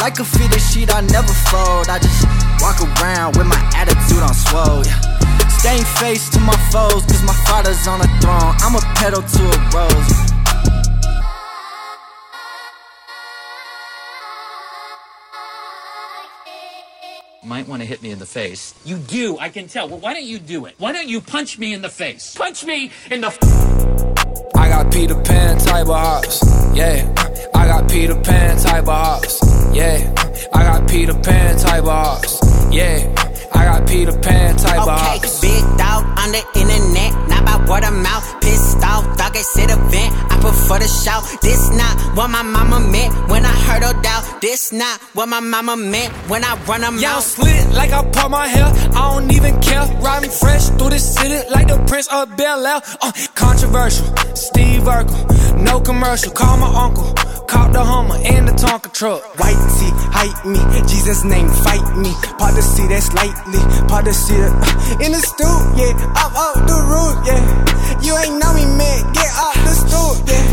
[0.00, 1.92] Like a fitted sheet, I never fold.
[1.92, 2.24] I just
[2.64, 4.88] walk around with my attitude on swole.
[4.88, 4.96] Yeah.
[5.60, 8.56] Staying face to my foes, cause my father's on the throne.
[8.64, 10.29] I'm a pedal to a rose.
[17.50, 18.72] Might want to hit me in the face.
[18.84, 19.88] You do, I can tell.
[19.88, 20.76] Well, why don't you do it?
[20.78, 22.36] Why don't you punch me in the face?
[22.36, 23.26] Punch me in the.
[23.26, 23.38] F-
[24.56, 26.44] I got Peter Pan type of hops,
[26.76, 27.12] yeah.
[27.52, 29.40] I got Peter Pan type of hops,
[29.74, 30.14] yeah.
[30.52, 32.38] I got Peter Pan type of hops,
[32.72, 33.12] yeah.
[33.52, 35.40] I got Peter Pan type of Okay, hops.
[35.40, 38.24] big dog on the internet, not by word of mouth.
[38.40, 40.12] Pissed off, dog, I said event.
[40.32, 41.22] I prefer to shout.
[41.42, 44.40] This not what my mama meant when I heard her doubt.
[44.40, 47.24] This not what my mama meant when I run her Y'all mouth.
[47.24, 48.66] slit like I part my hair.
[48.94, 49.84] I don't even care.
[50.00, 52.80] Riding fresh through the city like the Prince of Bel Air.
[53.02, 54.06] Uh, controversial.
[54.34, 55.62] Steve Urkel.
[55.62, 56.32] No commercial.
[56.32, 57.14] Call my uncle.
[57.50, 59.20] Caught the Hummer and the Tonka truck.
[59.40, 60.60] White tee, hype me.
[60.86, 62.12] Jesus' name, fight me.
[62.38, 63.58] Part the see that slightly.
[63.90, 64.54] Part the see that.
[64.54, 65.90] uh, In the stoop, yeah.
[66.14, 67.42] Up, up the roof, yeah.
[68.02, 69.12] You ain't know me, man.
[69.12, 70.44] Get off the stoop, yeah.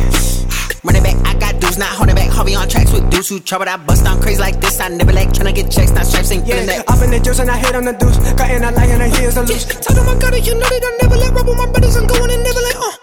[0.83, 2.29] Running back, I got dudes not holding back.
[2.29, 3.67] Harvey on tracks with dudes who trouble.
[3.69, 4.79] I bust on crazy like this.
[4.79, 6.89] I never like tryna get checks, not stripes, ain't feeling Yeah, that.
[6.89, 8.17] up in the juice and I hit on the deuce.
[8.33, 9.65] Got in a lie and the heels are loose.
[9.65, 11.95] Tell them I got it, you know they don't never let rub with my brothers.
[11.95, 12.96] I'm going and never let, uh.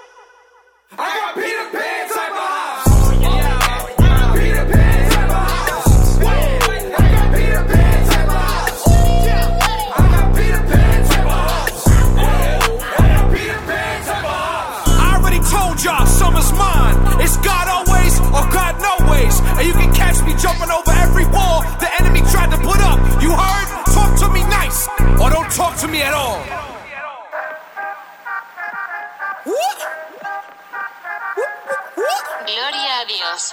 [25.54, 26.42] Talk to me at all.
[32.44, 33.52] Gloria a Dios.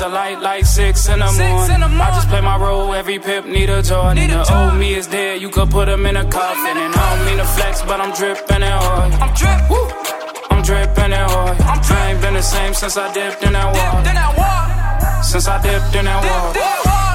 [0.00, 0.14] Water.
[0.14, 2.00] Went from dark to light like six in the morning.
[2.00, 4.28] I just play my role, every pip need a Jordan.
[4.28, 6.76] The old me is dead, you could put him in a coffin.
[6.76, 9.12] And I don't mean to flex, but I'm dripping in oil.
[9.20, 9.88] I'm drip, woo.
[10.50, 11.56] I'm dripping in oil.
[11.60, 15.22] I ain't been the same since I dipped in that water.
[15.22, 17.09] Since I dipped in that water.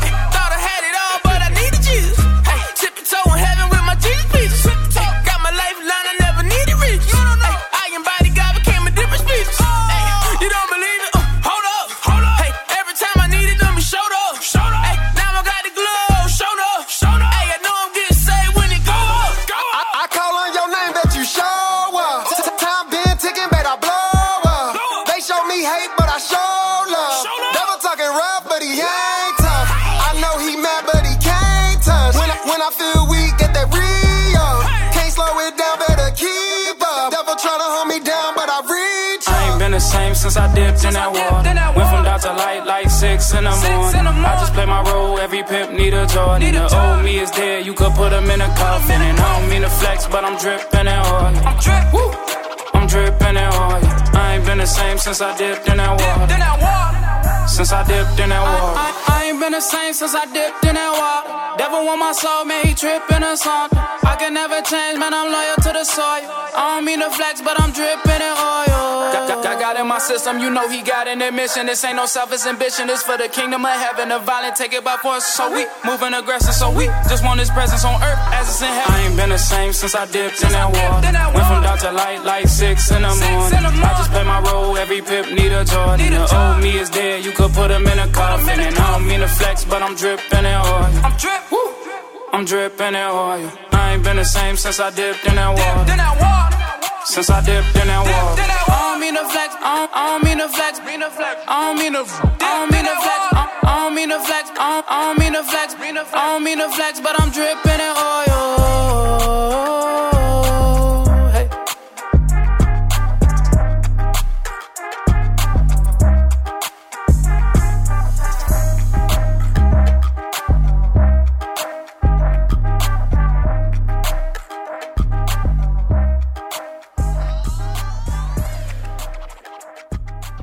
[40.25, 41.77] Since I dipped in that water.
[41.77, 44.25] Went from dark to light like six in the morning.
[44.25, 46.41] I just play my role, every pimp need a Jordan.
[46.41, 49.01] Need the old me is dead, you could put him in a coffin.
[49.01, 51.33] And I don't mean to flex, but I'm dripping in oil.
[51.49, 52.09] I'm drip, woo.
[52.73, 53.81] I'm dripping in oil.
[54.17, 57.47] I ain't been the same since I dipped in that water.
[57.47, 59.24] Since I dipped in that water.
[59.35, 61.59] Ain't been the same since I dipped in that water.
[61.59, 63.75] Devil want my soul, man, he tripping or something.
[63.75, 66.23] I can never change, man, I'm loyal to the soil.
[66.55, 69.11] I don't mean to flex, but I'm dripping in oil.
[69.11, 71.67] Got, got, got God in my system, you know he got an admission.
[71.67, 74.07] This ain't no selfish ambition, it's for the kingdom of heaven.
[74.07, 77.51] The violent take it by force, so we moving aggressive, so we just want his
[77.51, 78.93] presence on earth as it's in heaven.
[78.95, 81.11] I ain't been the same since I dipped in that water.
[81.35, 83.83] Went from dark to light like six in the morning.
[83.83, 86.07] I just play my role, every pip need a Jordan.
[86.07, 88.63] The old me is dead, you could put him in a coffin.
[88.63, 90.89] And I don't mean to flex, but I'm dripping in oil.
[91.05, 91.73] I'm drip, woo.
[92.31, 93.51] I'm dripping in oil.
[93.71, 95.85] I ain't been the same since I dipped in that water.
[97.05, 98.41] Since I dipped in that water.
[98.41, 98.43] I
[98.91, 101.41] don't mean to flex, I don't, I don't mean to flex, mean to flex.
[101.47, 102.05] I don't mean to, I
[102.59, 105.19] don't mean to flex, I don't, I don't mean to flex, I don't, I don't
[105.19, 105.75] mean to flex, I
[106.29, 108.25] don't mean to flex, but I'm dripping in oil.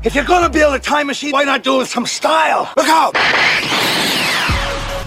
[0.05, 2.69] If you're gonna build a time machine, why not do it with some style?
[2.77, 3.15] Look out!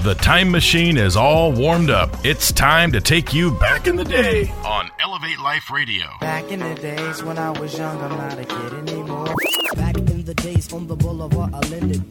[0.03, 2.15] The time machine is all warmed up.
[2.23, 6.05] It's time to take you back in the day on Elevate Life Radio.
[6.21, 9.35] Back in the days when I was young, I'm not a kid anymore.
[9.75, 12.09] Back in the days on the boulevard, I Linden.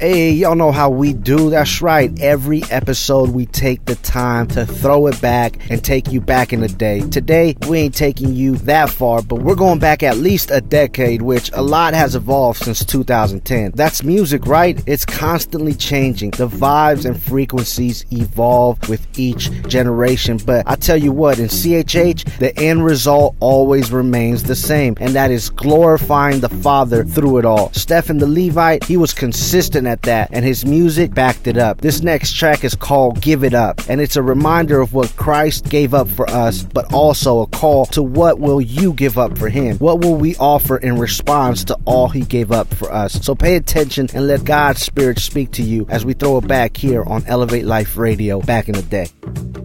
[0.00, 1.50] Hey, y'all know how we do.
[1.50, 2.16] That's right.
[2.20, 6.60] Every episode, we take the time to throw it back and take you back in
[6.60, 7.00] the day.
[7.00, 11.20] Today, we ain't taking you that far, but we're going back at least a decade,
[11.20, 13.72] which a lot has evolved since 2010.
[13.72, 14.80] That's music, right?
[14.86, 16.30] It's constantly changing.
[16.30, 20.38] The vibes and frequencies evolve with each generation.
[20.46, 25.16] But I tell you what, in CHH, the end result always remains the same, and
[25.16, 27.72] that is glorifying the Father through it all.
[27.72, 31.80] Stephen the Levite, he was consistent at that, and his music backed it up.
[31.80, 35.68] This next track is called Give It Up, and it's a reminder of what Christ
[35.68, 39.48] gave up for us, but also a call to what will you give up for
[39.48, 39.78] him?
[39.78, 43.14] What will we offer in response to all he gave up for us?
[43.24, 46.76] So pay attention and let God's Spirit speak to you as we throw it back
[46.76, 49.57] here on Elevate Life Radio back in the day.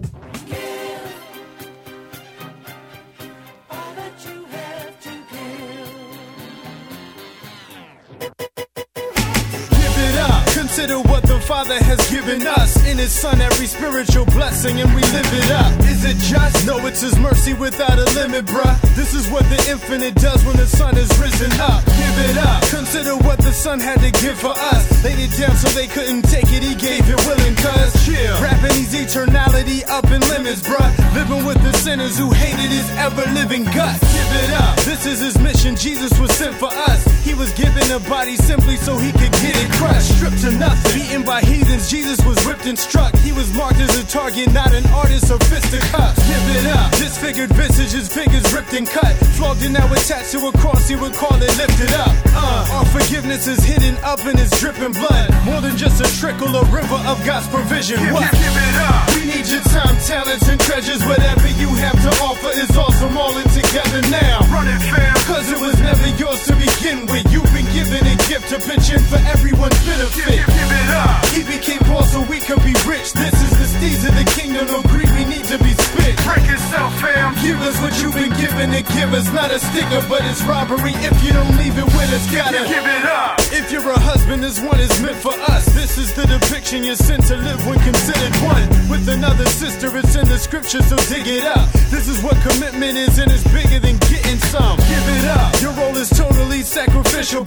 [13.14, 15.70] Son, every spiritual blessing, and we live it up.
[15.86, 16.66] Is it just?
[16.66, 18.74] No, it's His mercy without a limit, bruh.
[18.96, 21.84] This is what the infinite does when the Son is risen up.
[21.86, 22.60] Give it up.
[22.68, 25.04] Consider what the Son had to give for us.
[25.04, 27.94] Laid it down so they couldn't take it, He gave it willing, cuz.
[28.04, 28.34] Chill.
[28.42, 30.90] Wrapping His eternality up in limits, bruh.
[31.14, 34.02] Living with the sinners who hated His ever living guts.
[34.12, 34.74] Give it up.
[34.82, 35.76] This is His mission.
[35.76, 37.06] Jesus was sent for us.
[37.22, 40.18] He was given a body simply so He could get it crushed.
[40.18, 40.98] Stripped to nothing.
[40.98, 43.03] Beaten by heathens, Jesus was ripped and struck.
[43.24, 46.20] He was marked as a target, not an artist or fisticuffs.
[46.28, 46.90] Give it up.
[46.92, 49.12] Disfigured visage, his fingers ripped and cut.
[49.36, 52.14] Flogged and now attached to a cross, he would call it lifted up.
[52.34, 55.28] Uh, our forgiveness is hidden up in his dripping blood.
[55.44, 57.98] More than just a trickle, a river of God's provision.
[58.12, 58.30] What?
[58.32, 59.08] Give it up.
[59.16, 61.04] We need your time, talents, and treasures.
[61.04, 63.16] Whatever you have to offer is awesome.
[63.16, 64.40] All in together now.
[64.52, 65.14] Run it, fam.
[65.26, 67.24] Cause it was never yours to begin with.
[67.32, 70.46] You've been given a gift to pitch in for everyone's benefit.
[70.46, 71.26] Give it up.
[71.34, 73.10] He became poor so we could be rich.
[73.12, 74.70] This is the steeds of the kingdom.
[74.70, 76.14] No greed, we need to be spit.
[76.22, 77.34] Break yourself, fam.
[77.42, 79.26] Give us what you've been given and give us.
[79.34, 82.24] Not a sticker, but it's robbery if you don't leave it with us.
[82.30, 83.42] Gotta Give it up.
[83.50, 85.66] If you're a husband, this one is meant for us.
[85.74, 88.66] This is the depiction you're sent to live when considered one.
[88.88, 91.70] With another sister, it's in the scripture, so dig it up.
[91.90, 94.76] This is what commitment is, and it's bigger than getting some.
[94.78, 95.60] Give it up.
[95.60, 97.44] Your role is totally sacrificial,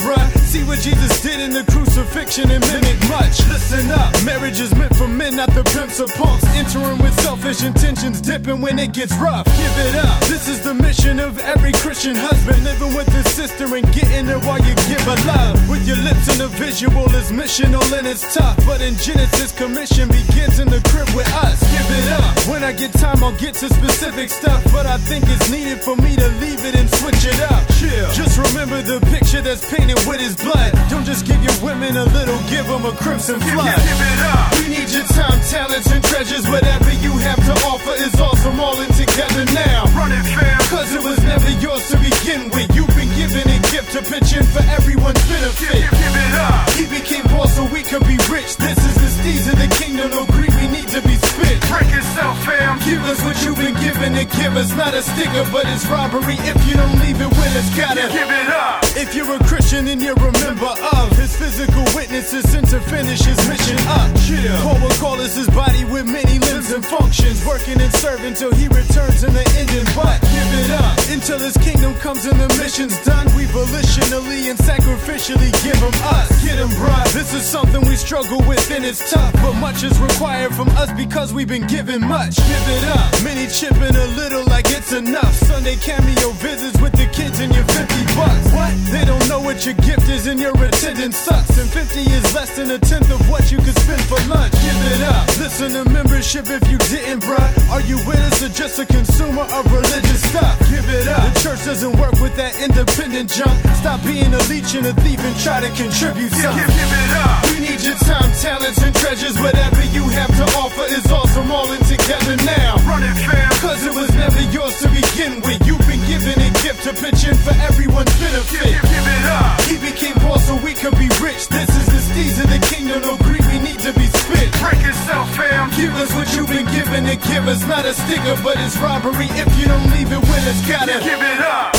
[0.47, 3.43] See what Jesus did in the crucifixion and mimic much.
[3.51, 4.15] Listen up.
[4.23, 6.45] Marriage is meant for men, not the pimps or punks.
[6.55, 9.45] Entering with selfish intentions, dipping when it gets rough.
[9.45, 10.19] Give it up.
[10.31, 12.63] This is the mission of every Christian husband.
[12.63, 15.59] Living with his sister and getting there while you give her love.
[15.69, 18.55] With your lips in a visual is missional and it's tough.
[18.65, 21.59] But in Genesis, commission begins in the crib with us.
[21.75, 22.47] Give it up.
[22.47, 24.63] When I get time, I'll get to specific stuff.
[24.71, 27.67] But I think it's needed for me to leave it and switch it up.
[27.75, 28.07] Chill.
[28.15, 30.71] Just remember the picture that's painted with his blood.
[30.89, 33.75] Don't just give your women a little, give them a crimson flood.
[33.75, 34.47] Give it up.
[34.57, 36.47] We need your time, talents, and treasures.
[36.47, 38.59] Whatever you have to offer is awesome.
[38.59, 39.85] All in together now.
[39.91, 40.59] Run it, fam.
[40.71, 42.71] Cause it was never yours to begin with.
[42.73, 45.75] You've been given a gift to pitch in for everyone's benefit.
[45.75, 46.71] Give, give it up.
[46.79, 48.55] He became poor so we could be rich.
[48.55, 50.09] This is the steez of the kingdom.
[50.11, 51.59] No greed, we need to be spit.
[51.67, 52.79] Break yourself, fam.
[52.79, 54.73] Give us what you've been given to give us.
[54.75, 57.67] Not a sticker, but it's robbery if you don't leave it with us.
[57.77, 58.83] Gotta Give it up.
[58.97, 63.21] if you're a Christian, then you're a member of his physical witnesses sent to finish
[63.21, 64.09] his mission up.
[64.25, 64.57] Chill.
[64.65, 68.53] Paul will call us his body with many limbs and functions, working and serving till
[68.53, 69.85] he returns in the ending.
[69.95, 73.25] But give it up until his kingdom comes and the mission's done.
[73.35, 76.29] We volitionally and sacrificially give him us.
[76.43, 77.13] Get him, bruh.
[77.13, 80.91] This is something we struggle with and it's tough, but much is required from us
[80.93, 82.35] because we've been given much.
[82.35, 83.11] Give it up.
[83.23, 85.33] Many chipping a little like it's enough.
[85.33, 88.47] Sunday cameo visits with the kids and your 50 bucks.
[88.55, 88.71] What?
[88.91, 91.57] They don't know what your gift is and your attendance sucks.
[91.57, 94.53] And 50 is less than a tenth of what you could spend for lunch.
[94.63, 95.27] Give it up.
[95.37, 97.51] Listen to membership if you didn't, bruh.
[97.69, 100.57] Are you with us or just a consumer of religious stuff?
[100.71, 101.33] Give it up.
[101.33, 103.59] The church doesn't work with that independent junk.
[103.83, 107.11] Stop being a leech and a thief and try to contribute Give, give, give it
[107.19, 107.43] up.
[107.51, 109.35] We need your time, talents, and treasures.
[109.39, 111.51] Whatever you have to offer is awesome.
[111.51, 112.75] All in together now.
[112.97, 113.59] It.
[113.59, 115.59] Cause it was never yours to begin with.
[115.67, 118.63] You've been given a gift to pitch in for everyone's benefit.
[118.63, 119.61] give, it up.
[119.67, 121.47] He became poor so we could be rich.
[121.51, 123.01] This is the steez of the kingdom.
[123.03, 124.49] No greed, we need to be spit.
[124.63, 125.69] Break yourself, fam.
[125.75, 127.67] Give us what you've been given to give us.
[127.67, 130.59] Not a sticker, but it's robbery if you don't leave it with us.
[130.65, 131.76] Gotta Give it up.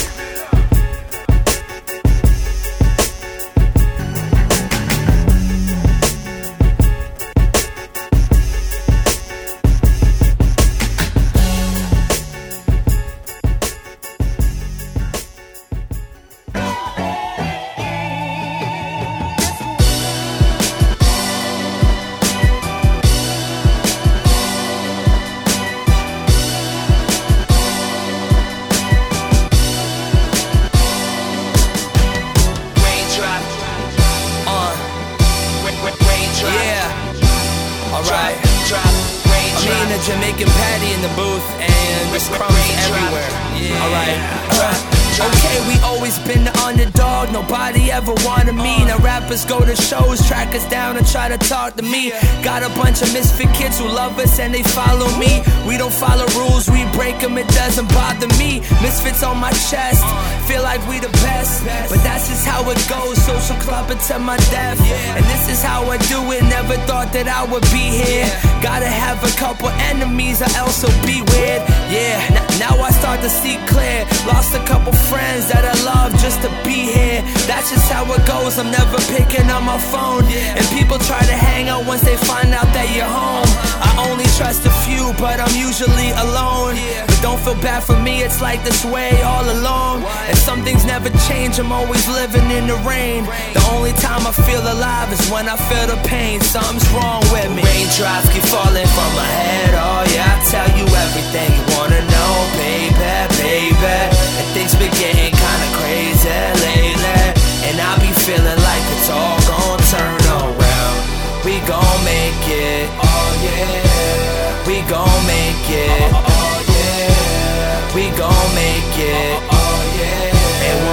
[40.99, 42.59] In the booth and there's crumbs
[42.91, 43.31] everywhere.
[43.55, 43.83] Yeah.
[43.87, 44.19] Alright.
[44.59, 44.99] Uh.
[45.19, 47.33] Okay, we always been the underdog.
[47.33, 48.85] Nobody ever wanted me.
[48.85, 52.11] Now rappers go to shows, track us down and try to talk to me.
[52.43, 55.43] Got a bunch of misfit kids who love us and they follow me.
[55.67, 58.61] We don't follow rules, we break them, it doesn't bother me.
[58.83, 60.05] Misfits on my chest,
[60.49, 61.63] feel like we the best.
[61.93, 64.81] But that's just how it goes, social club until my death.
[65.15, 68.27] And this is how I do it, never thought that I would be here.
[68.65, 71.63] Gotta have a couple enemies or else it'll be weird.
[71.93, 72.17] Yeah,
[72.57, 74.09] now I start to see clear.
[74.25, 77.21] Lost a couple friends that I love just to be here.
[77.45, 80.25] That's just how it goes, I'm never picking up my phone.
[80.57, 83.51] And people try to hang out once they find out that you're home.
[83.85, 86.81] I only trust a few, but I'm usually alone.
[87.05, 90.09] But don't feel bad for me, it's like this way all along.
[90.31, 93.25] And some things never change, I'm always living in the rain.
[93.55, 96.41] The only time I feel alive is when I feel the pain.
[96.41, 97.63] Something's wrong with me.
[97.63, 100.29] Raindrops keep falling from my head, oh yeah.
[100.29, 102.95] I tell you everything you wanna know, baby,
[103.43, 103.99] baby.
[104.39, 107.21] And things been getting kinda crazy lately.
[107.69, 110.99] And I be feeling like it's all gonna turn around.
[111.45, 114.67] We gon' make it, oh yeah.
[114.69, 117.95] We gon' make it, oh yeah.
[117.95, 119.58] We gon' make it, oh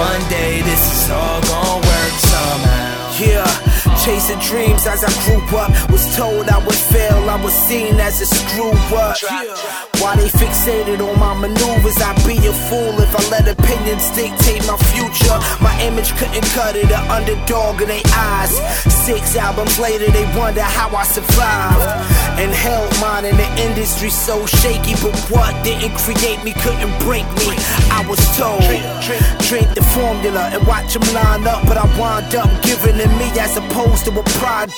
[0.05, 2.93] one day this is all gon' work somehow.
[3.17, 3.49] Yeah,
[4.03, 5.71] chasing dreams as I grew up.
[5.89, 9.17] Was told I would fail, I was seen as a screw up.
[10.01, 11.97] Why they fixated on my maneuvers?
[11.97, 15.37] I'd be a fool if I let opinions dictate my future.
[15.63, 18.53] My image couldn't cut it, an underdog in their eyes.
[19.07, 21.85] Six albums later, they wonder how I survived.
[22.41, 27.25] And held mine in the industry so shaky, but what didn't create me couldn't break
[27.39, 27.55] me.
[27.97, 28.61] I was told.
[29.47, 33.29] Drink the formula and watch them line up, but I wind up giving it me
[33.39, 34.73] as opposed to a product.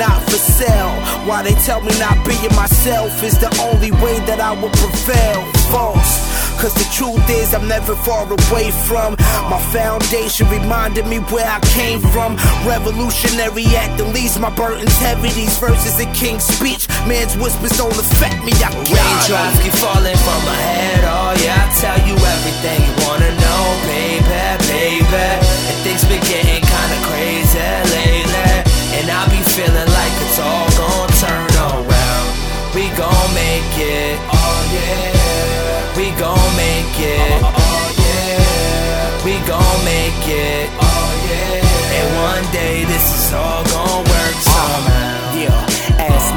[0.00, 0.96] Not for sale.
[1.28, 5.44] Why they tell me not being myself is the only way that I will prevail.
[5.68, 6.24] False.
[6.64, 9.16] Cause the truth is, I'm never far away from
[9.50, 12.36] my foundation, reminding me where I came from.
[12.64, 15.28] Revolutionary act that leaves my burdens heavy.
[15.34, 18.56] These verses in King's speech, man's whispers don't affect me.
[18.64, 21.04] I Raindrops keep falling from my head.
[21.04, 23.43] Oh, yeah, I tell you everything you wanna know,
[23.86, 25.28] baby, baby.
[25.68, 27.58] And things been getting kinda crazy
[27.94, 28.52] lately.
[28.98, 32.26] And I be feeling like it's all gonna turn around.
[32.74, 35.96] We gon' make it, oh yeah.
[35.96, 39.24] We gon' make it, oh yeah.
[39.24, 41.96] We gon' make it, oh yeah.
[41.96, 45.03] And one day this is all gon' work somehow.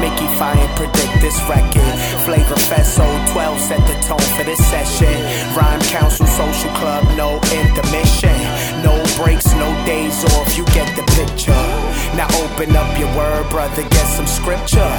[0.08, 1.92] Mickey ain't predict this record.
[2.24, 5.12] Flavor Fest 012 set the tone for this session.
[5.52, 8.32] Rhyme Council Social Club, no intermission.
[8.80, 11.64] No breaks, no days off, you get the picture.
[12.16, 14.92] Now open up your word, brother, get some scripture.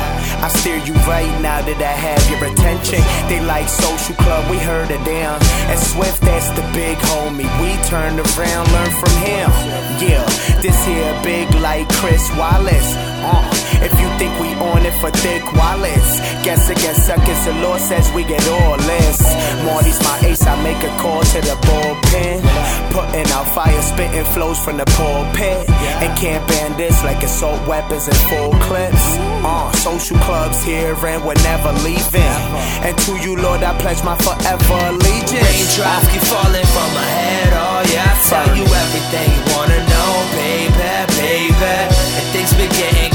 [0.45, 3.01] I steer you right now that I have your attention.
[3.29, 5.41] They like Social Club, we heard it them.
[5.71, 7.49] And Swift, that's the big homie.
[7.61, 9.49] We turned around, learn from him.
[9.97, 10.25] Yeah,
[10.61, 13.08] this here big like Chris Wallace.
[13.21, 13.43] Uh,
[13.81, 18.11] if you think we on it for thick wallets, guess against suckers, the law says
[18.13, 19.19] we get all this.
[19.63, 22.43] Marty's my ace, I make a call to the bullpen.
[22.91, 25.69] Putting out fire, spitting flows from the pulpit.
[26.03, 29.05] And can't ban this like assault weapons and full clips.
[29.43, 32.39] Uh, social clubs here and we're never leaving.
[32.83, 35.43] And to you, Lord, I pledge my forever allegiance.
[35.43, 37.51] Raindrops keep falling from my head.
[37.55, 41.75] Oh yeah, I tell you everything you wanna know, baby, baby.
[42.19, 43.08] And things been getting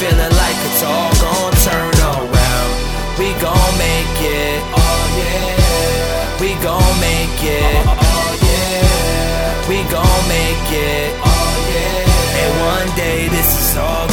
[0.00, 2.70] feeling like it's all gonna turn around.
[3.18, 6.40] We gon' make it, oh yeah.
[6.42, 9.68] We gon' make it, oh yeah.
[9.70, 12.40] We gon' make it, oh yeah.
[12.40, 14.06] And one day this is all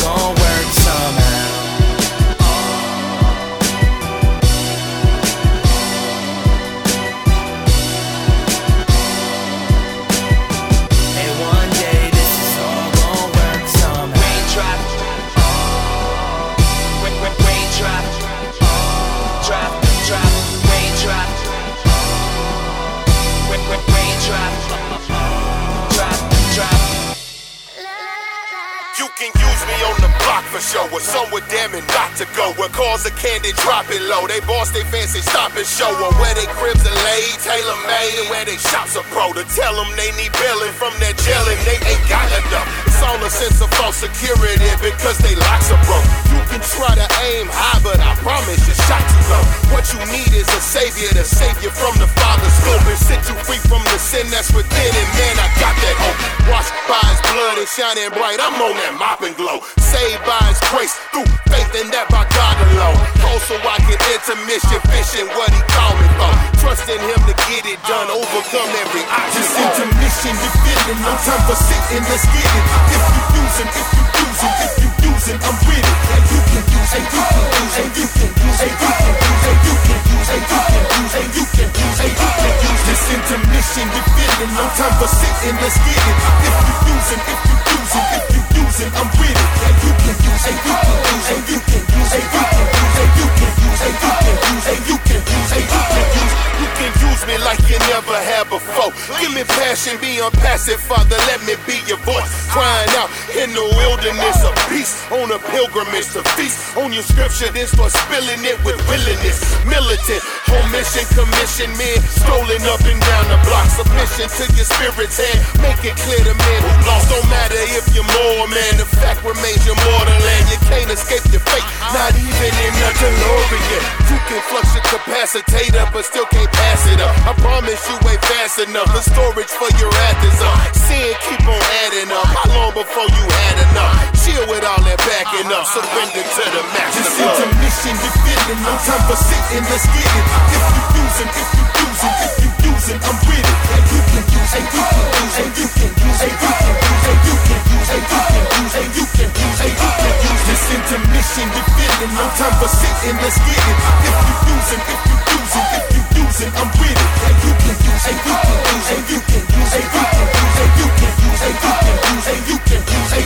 [29.22, 32.54] can use me on the block for show, or somewhere damn it not to go.
[32.58, 36.34] Where cars are candy dropping low, they boss they fancy stop and show, or where
[36.34, 39.34] they cribs are laid, tailor made, and where they shops are pro.
[39.34, 42.91] To tell them they need billing from that and they ain't got enough.
[43.02, 46.06] All a sense of false security because they locks are broke.
[46.30, 49.44] You can try to aim high, but I promise your shot too low.
[49.74, 53.22] What you need is a savior to save you from the father's scope and set
[53.26, 54.92] you free from the sin that's within.
[54.94, 56.20] And man, I got that hope.
[56.54, 58.38] Washed by his blood and shining bright.
[58.38, 59.66] I'm on that mop and glow.
[59.82, 63.02] Saved by his grace through faith in that by God alone.
[63.18, 66.51] Close so I can intermission, fishing what he called me for.
[66.62, 69.66] Trusting him to get it done, overcome every obstacle.
[69.82, 72.66] Intermission, you feeling no time for sitting, let's get it.
[72.94, 75.98] If you using, if you using, if you using, I'm with it.
[76.14, 79.18] And you can use, and you can use, and you can use, and you can
[79.26, 82.30] use, and you can use, and you can use, and you can use, and you
[82.30, 82.82] can use.
[82.86, 86.18] This intermission, you feeling no time for sitting, let's get it.
[86.46, 89.50] If you using, if you using, if you using, I'm with it.
[89.66, 92.70] And you can use, and you can use, and you can use, and you can
[92.70, 95.82] use, and you can use, and you can use, and you can use, and you
[95.90, 96.51] can use.
[96.82, 98.90] Can use me like you never had before.
[99.22, 101.14] Give me passion, be unpassive, Father.
[101.30, 102.26] Let me be your voice.
[102.50, 107.54] Crying out in the wilderness, a beast on a pilgrimage to feast on your scripture.
[107.54, 109.46] Then start spilling it with willingness.
[109.70, 113.70] Militant, home mission, commission men strolling up and down the block.
[113.70, 115.38] Submission to your spirit's hand.
[115.62, 117.14] Make it clear to men who lost.
[117.14, 118.82] Don't matter if you're more, man.
[118.82, 121.68] The fact remains you're mortal and you can't escape your fate.
[121.94, 123.84] Not even in a DeLorean.
[124.10, 127.12] You can flux your capacitator, but still can't pass it up.
[127.28, 128.88] I promise you ain't fast enough.
[128.96, 130.58] The storage for your wrath is up.
[130.76, 132.28] Sin keep on adding up.
[132.32, 134.12] How long before you had enough?
[134.24, 135.66] Chill with all that backing up.
[135.68, 137.02] Surrender to the master.
[137.02, 139.64] This intermission, you feeling no time for sitting.
[139.68, 140.26] Let's get it.
[140.52, 143.58] If you using, if you using, if you using, I'm with it.
[143.72, 146.74] And you can use, and you can use, and you can use, and you can
[146.82, 149.90] use, and you can use, and you can use, and you can use, and you
[149.92, 150.44] can use.
[150.48, 153.18] This intermission, you feeling no time for sitting.
[153.20, 153.78] Let's get it.
[154.08, 156.01] If you using, if you using, if you
[156.32, 157.10] using, I'm with it.
[157.28, 160.32] And you can use, and you can use, and you can use, and you can
[160.32, 163.21] use, and you can use, and you can use, and you can use, and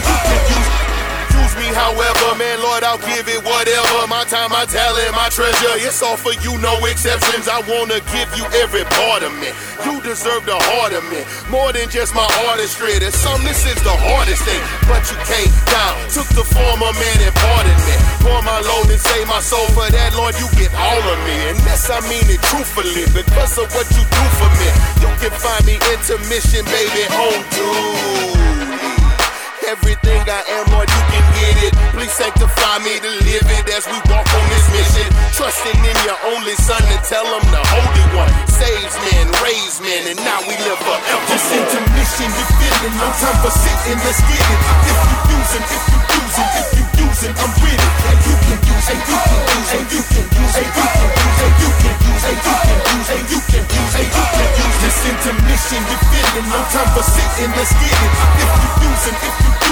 [2.76, 4.04] Lord, I'll give it whatever.
[4.12, 5.80] My time my talent, my treasure.
[5.80, 7.48] It's all for you, no exceptions.
[7.48, 9.48] I wanna give you every part of me.
[9.88, 13.00] You deserve the heart of me, more than just my artistry.
[13.00, 14.60] There's some, this is the hardest thing,
[14.92, 15.96] but you can't down.
[16.12, 17.96] Took the form of man and pardon me.
[18.20, 21.56] Pour my load and save my soul for that, Lord, you get all of me.
[21.56, 24.68] And yes, I mean it truthfully, because of what you do for me.
[25.00, 28.75] You can find me intermission, baby, on duty.
[29.66, 31.74] Everything I am, Lord, you can get it.
[31.98, 35.10] Please sanctify me to live it as we walk on this mission.
[35.34, 40.06] Trusting in your only son to tell him the Holy One saves men, raise men,
[40.14, 41.26] and now we live forever.
[41.34, 44.60] This intermission, you feeling no time for sitting, let's get it.
[44.86, 47.94] If you using, if you using, if you using, I'm with it.
[48.06, 51.10] And you can use, and you can use, and you can use, and you can
[51.10, 54.78] use, and you can use, you can use, you can use, you can use.
[54.82, 58.14] This intermission, you feeling no time for sitting, let's get it.
[58.42, 59.66] If you if you if you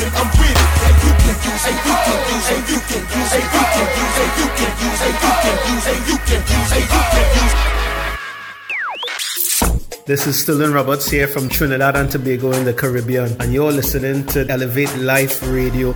[0.00, 0.70] I'm with it.
[1.02, 5.02] You can use, you can use, you can use, you can use, you can use,
[5.02, 7.54] you can use, you can use, you can use.
[10.06, 14.24] This is Sterling Roberts here from Trinidad and Tobago in the Caribbean, and you're listening
[14.26, 15.94] to Elevate Life Radio.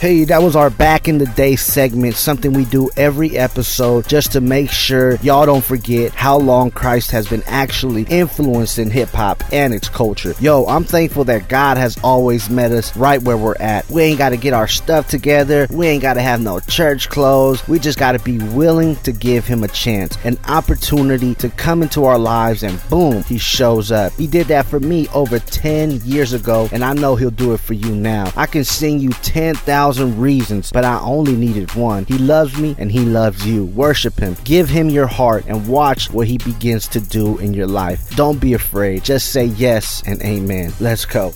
[0.00, 4.30] Hey, that was our back in the day segment, something we do every episode just
[4.30, 9.42] to make sure y'all don't forget how long Christ has been actually influencing hip hop
[9.52, 10.34] and its culture.
[10.38, 13.90] Yo, I'm thankful that God has always met us right where we're at.
[13.90, 17.08] We ain't got to get our stuff together, we ain't got to have no church
[17.08, 17.66] clothes.
[17.66, 21.82] We just got to be willing to give Him a chance, an opportunity to come
[21.82, 24.12] into our lives, and boom, He shows up.
[24.12, 27.58] He did that for me over 10 years ago, and I know He'll do it
[27.58, 28.32] for you now.
[28.36, 32.04] I can sing you 10,000 reasons, but I only needed one.
[32.04, 33.64] He loves me and He loves you.
[33.64, 37.66] Worship Him, give Him your heart, and watch what He begins to do in your
[37.66, 38.14] life.
[38.16, 39.04] Don't be afraid.
[39.04, 40.72] Just say yes and amen.
[40.80, 41.32] Let's go.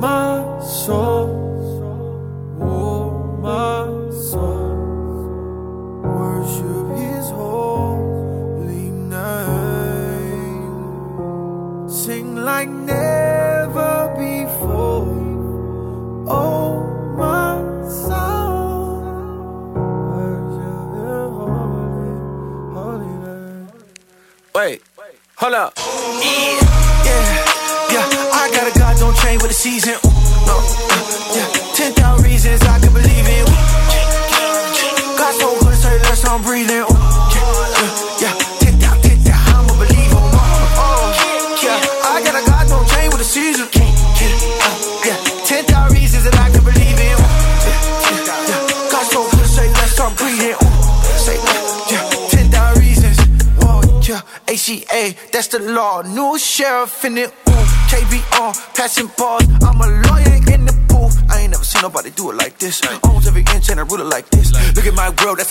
[0.00, 1.49] My soul,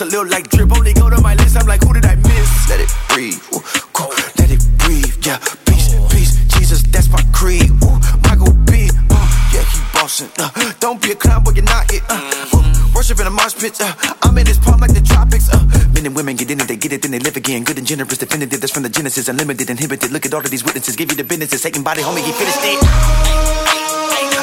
[0.02, 0.72] a little like drip.
[0.72, 2.70] Only go to my list, I'm like, who did I miss?
[2.70, 3.62] Let it breathe, ooh,
[3.93, 5.39] go, let it breathe, yeah.
[5.66, 7.70] Peace, peace, Jesus, that's my creed.
[7.84, 10.30] Ooh, Michael B, uh, yeah, he bossing.
[10.38, 12.04] Uh, don't be a clown, but you're not it.
[12.08, 12.22] Uh,
[12.95, 13.76] worship in a mosh pit.
[13.82, 13.93] Uh,
[14.24, 15.50] I'm in this palm like the tropics.
[15.52, 15.60] Uh,
[15.93, 17.64] men and women get in it, they get it, then they live again.
[17.64, 18.62] Good and generous, definitive.
[18.62, 20.12] That's from the Genesis, unlimited, inhibited.
[20.12, 21.62] Look at all of these witnesses, give you the business.
[21.62, 22.80] Taking body, homie, he finished it.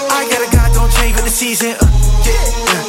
[0.08, 1.76] I got a God, don't change with the season.
[1.80, 1.86] Uh,
[2.24, 2.85] yeah, yeah.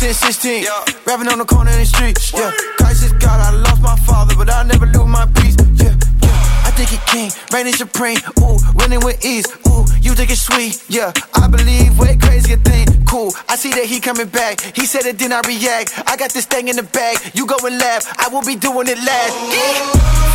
[0.00, 0.64] Since 16.
[0.64, 0.72] Yeah.
[1.04, 2.16] Rapping on the corner in the street.
[2.32, 2.50] Yeah.
[2.80, 3.36] Christ is God.
[3.36, 5.56] I lost my father, but I never lose my peace.
[5.76, 5.92] Yeah,
[6.24, 6.64] yeah.
[6.64, 8.16] I think he king, reigning supreme.
[8.40, 9.44] Ooh, winning with ease.
[9.68, 10.80] Ooh, you think it's sweet.
[10.88, 12.86] Yeah, I believe way crazy a thing.
[13.04, 14.60] Cool, I see that he coming back.
[14.74, 15.92] He said it, then I react.
[16.06, 17.20] I got this thing in the bag.
[17.34, 18.08] You go and laugh.
[18.16, 19.34] I will be doing it last.
[19.52, 19.84] Yeah.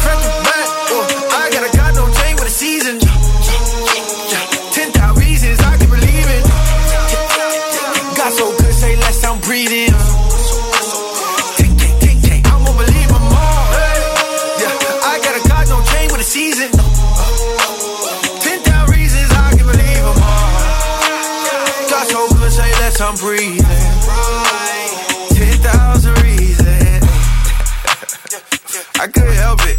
[0.05, 0.67] Front to back.
[0.93, 3.04] Ooh, I got a God, don't change with the season.
[23.05, 23.61] I'm breathing.
[25.37, 27.05] Ten thousand reasons.
[28.99, 29.77] I could help it.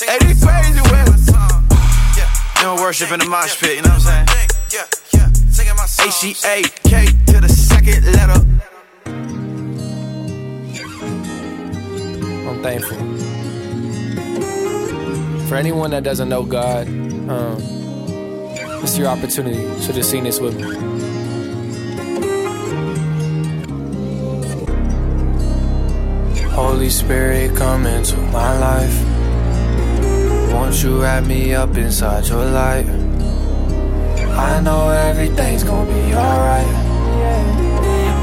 [0.00, 2.62] Hey, they crazy with it.
[2.62, 4.48] Doing worship in the mosh pit, you know what I'm saying?
[6.00, 8.40] A C A K to the second letter.
[12.48, 12.96] I'm thankful
[15.48, 16.88] for anyone that doesn't know God.
[17.28, 17.87] Um,
[18.82, 19.62] it's your opportunity.
[19.80, 20.98] So just sing this with me.
[26.50, 28.96] Holy Spirit, come into my life.
[30.52, 32.86] Won't you wrap me up inside your light?
[34.38, 36.88] I know everything's gonna be alright.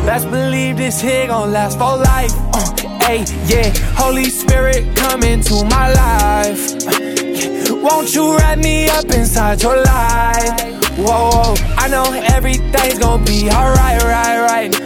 [0.05, 2.31] Best believe this here gon' last for life.
[2.53, 2.64] Uh,
[3.05, 3.71] hey, yeah.
[3.95, 6.61] Holy Spirit, come into my life.
[7.69, 10.73] Won't you wrap me up inside your light?
[10.97, 11.55] Whoa, whoa.
[11.77, 14.84] I know everything's gonna be alright, right, right.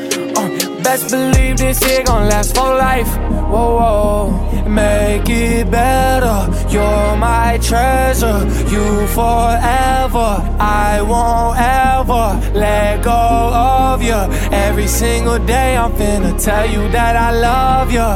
[0.83, 3.11] Best believe this here gon' last for life.
[3.51, 6.39] Whoa, whoa, make it better.
[6.69, 8.39] You're my treasure,
[8.73, 10.29] you forever.
[10.59, 14.19] I won't ever let go of you.
[14.51, 18.09] Every single day, I'm finna tell you that I love you.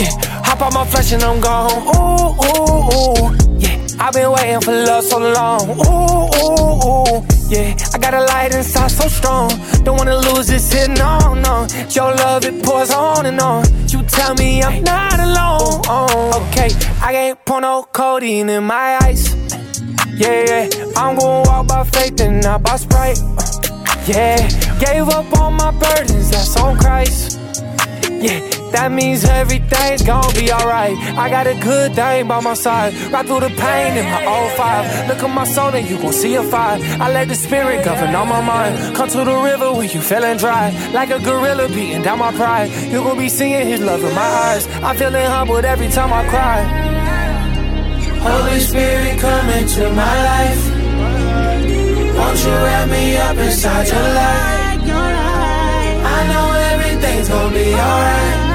[0.00, 0.12] Yeah,
[0.44, 1.82] hop on my flesh and I'm gone.
[1.96, 3.58] Ooh, ooh, ooh.
[3.58, 5.62] Yeah, I've been waiting for love so long.
[5.70, 7.37] Ooh, ooh, ooh.
[7.48, 9.48] Yeah, I got a light inside so strong.
[9.82, 11.66] Don't wanna lose this here, no, no.
[11.90, 13.64] Your love, it pours on and on.
[13.88, 15.80] You tell me I'm not alone.
[15.88, 16.68] Oh, okay,
[17.00, 19.34] I can't pour no codeine in my eyes.
[20.14, 23.18] Yeah, yeah, I'm gonna walk by faith and not by sprite.
[24.06, 24.36] Yeah,
[24.78, 26.30] gave up all my burdens,
[28.78, 30.96] that means everything's gonna be alright.
[31.18, 32.94] I got a good thing by my side.
[33.12, 34.84] Right through the pain in my old five.
[35.08, 36.78] Look at my soul and you gon' see a fire.
[37.04, 38.94] I let the spirit govern on my mind.
[38.94, 40.66] Come to the river when you feeling dry.
[40.92, 42.70] Like a gorilla beating down my pride.
[42.92, 44.64] You gon' be seeing his love in my eyes.
[44.86, 46.58] I'm feeling humbled every time I cry.
[48.28, 50.62] Holy Spirit, come into my life.
[52.18, 54.78] Won't you wrap me up inside your light?
[56.16, 58.47] I know everything's gonna be alright.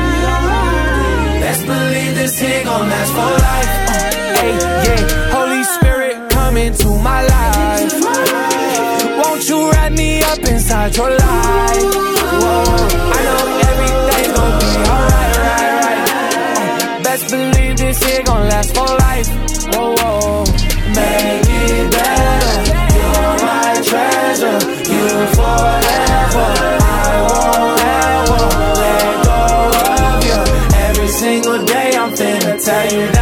[1.63, 3.71] Best believe this here gon' last for life.
[3.87, 4.51] Uh, hey,
[4.83, 7.93] yeah, Holy Spirit, come into my life.
[9.23, 11.83] Won't you wrap me up inside your light?
[12.43, 12.63] Whoa,
[13.15, 16.01] I know everything's gonna be alright, right, right.
[16.99, 19.29] Uh, best believe this here gon' last for life.
[19.73, 20.43] Whoa, whoa,
[20.91, 22.55] make it better.
[22.99, 24.59] You're my treasure,
[24.91, 25.07] you
[25.37, 26.82] forever.
[32.65, 33.12] Tell you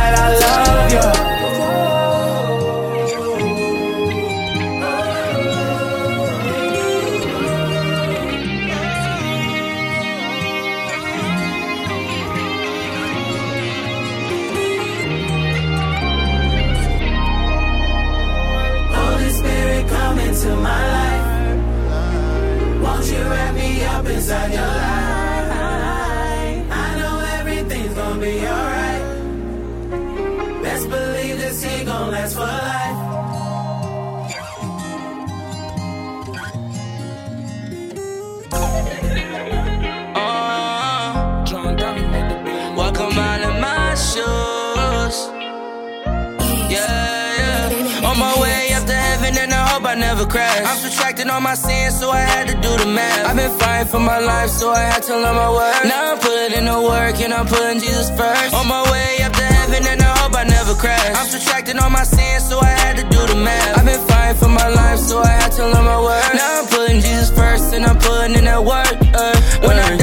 [50.31, 50.63] crash.
[50.63, 53.27] I'm subtracting all my sins, so I had to do the math.
[53.27, 55.83] I've been fighting for my life, so I had to learn my worth.
[55.83, 58.53] Now I'm putting in the work, and I'm putting Jesus first.
[58.55, 61.11] On my way up to heaven, and I hope I never crash.
[61.19, 63.77] I'm subtracting all my sins, so I had to do the math.
[63.77, 66.33] I've been fighting for my life, so I had to learn my worth.
[66.33, 68.95] Now I'm putting Jesus first, and I'm putting in that work.
[69.13, 69.35] Uh,
[69.67, 70.00] when I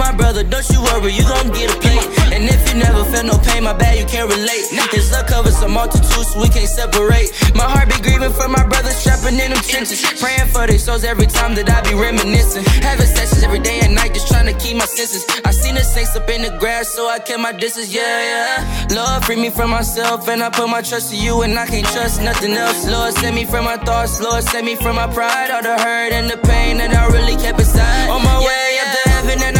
[0.00, 2.08] my brother, don't you worry, you gon' get a plate.
[2.32, 4.64] And if you never felt no pain, my bad, you can't relate.
[4.96, 7.28] His love covers a multitude, so we can't separate.
[7.54, 10.00] My heart be grieving for my brothers trapping in them trenches.
[10.18, 12.64] Praying for their souls every time that I be reminiscing.
[12.80, 15.22] Having sessions every day and night, just trying to keep my senses.
[15.44, 18.00] I seen the saints up in the grass, so I kept my distance, yeah,
[18.32, 18.96] yeah.
[18.96, 21.86] Lord, free me from myself, and I put my trust in you, and I can't
[21.86, 22.88] trust nothing else.
[22.88, 26.12] Lord, save me from my thoughts, Lord, save me from my pride, all the hurt
[26.12, 28.08] and the pain that I really kept inside.
[28.08, 29.59] On my way up to heaven, and I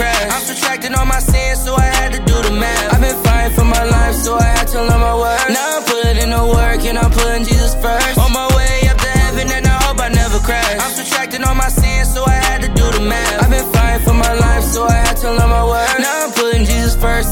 [0.00, 0.32] crash.
[0.32, 2.94] I'm subtracting all my sins, so I had to do the math.
[2.94, 5.48] I've been fighting for my life, so I had to learn my worth.
[5.52, 8.16] Now I'm putting in the work, and I'm putting Jesus first.
[8.24, 10.76] On my way up to heaven, and I hope I never crash.
[10.82, 13.42] I'm subtracting all my sins, so I had to do the math.
[13.42, 15.89] I've been fighting for my life, so I had to learn my worth.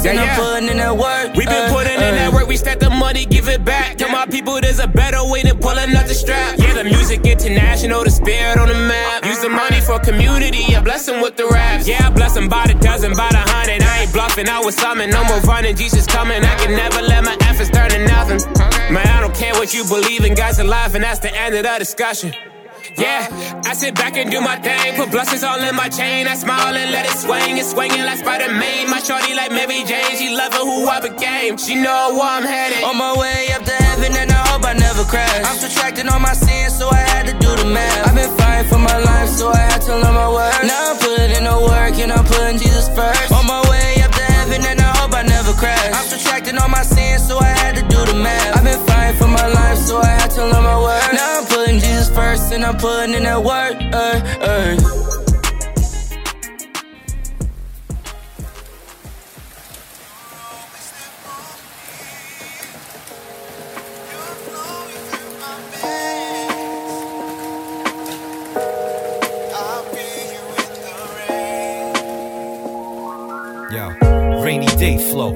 [0.05, 1.37] Now I'm putting Jesus and Yeah, I'm putting in that work.
[1.37, 2.19] We been Uh, putting in uh.
[2.21, 3.97] that work, we stack the money, give it back.
[3.97, 6.59] Tell my people there's a better way than pulling out the strap.
[6.59, 9.25] Yeah, the music international, the spirit on the map.
[9.25, 11.87] Use the money for community, I bless them with the raps.
[11.89, 13.83] Yeah, I bless them by the dozen, by the hundred.
[13.83, 15.11] I ain't bluffing, I was something.
[15.11, 16.45] No more running, Jesus coming.
[16.45, 18.41] I can never let my efforts turn to nothing.
[18.93, 21.65] Man, I don't care what you believe in God's alive, and that's the end of
[21.65, 22.33] the discussion.
[22.99, 23.31] Yeah,
[23.65, 24.97] I sit back and do my thing.
[24.97, 26.27] Put blessings all in my chain.
[26.27, 27.57] I smile and let it swing.
[27.57, 28.91] It's swinging like Spider Man.
[28.91, 30.17] My shorty like Mary Jane.
[30.19, 31.57] She love it who I became.
[31.59, 32.83] She know where I'm headed.
[32.83, 35.47] On my way up to heaven, and I hope I never crash.
[35.47, 38.09] I'm subtracting all my sins, so I had to do the math.
[38.09, 40.67] I've been fighting for my life, so I had to learn my words.
[40.67, 43.31] Now I'm putting in the work, and I'm putting Jesus first.
[43.31, 45.95] On my way up to heaven, and I hope I never crash.
[45.95, 47.48] I'm subtracting all my sins, so I
[52.19, 53.77] first, and I'm putting in that work.
[53.95, 54.75] Uh, uh.
[73.71, 75.31] Yo, rainy day flow.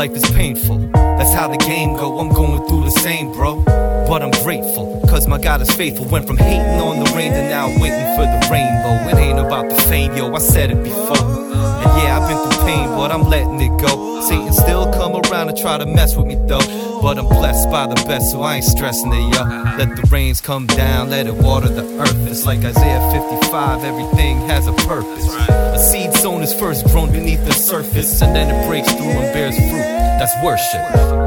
[0.00, 1.07] Life is painful.
[1.28, 2.20] That's how the game go.
[2.20, 3.62] I'm going through the same, bro.
[4.08, 6.06] But I'm grateful, cause my God is faithful.
[6.06, 8.96] Went from hating on the rain to now waiting for the rainbow.
[9.10, 10.32] It ain't about the fame, yo.
[10.32, 11.18] I said it before.
[11.18, 14.22] And yeah, I've been through pain, but I'm letting it go.
[14.22, 16.64] Satan still come around and try to mess with me though.
[17.02, 19.44] But I'm blessed by the best, so I ain't stressing it, yo.
[19.76, 22.26] Let the rains come down, let it water the earth.
[22.26, 25.28] It's like Isaiah 55, everything has a purpose.
[25.50, 29.32] A seed sown is first grown beneath the surface, and then it breaks through and
[29.34, 29.98] bears fruit.
[30.18, 31.17] That's worship.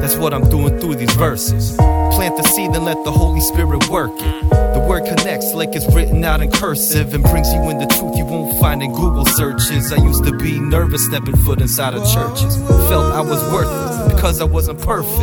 [0.00, 1.76] That's what I'm doing through these verses.
[1.76, 4.50] Plant the seed and let the Holy Spirit work it.
[4.50, 8.16] The word connects like it's written out in cursive and brings you in the truth
[8.16, 9.92] you won't find in Google searches.
[9.92, 12.56] I used to be nervous stepping foot inside of churches.
[12.88, 15.18] Felt I was worthless because I wasn't perfect.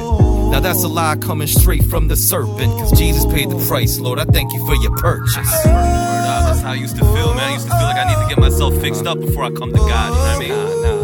[0.51, 2.71] Now that's a lie coming straight from the serpent.
[2.79, 4.19] Cause Jesus paid the price, Lord.
[4.19, 5.65] I thank you for your purchase.
[5.65, 7.49] Uh, that's how I used to feel, man.
[7.49, 9.71] I used to feel like I need to get myself fixed up before I come
[9.71, 10.39] to God.
[10.41, 10.96] You know what I mean?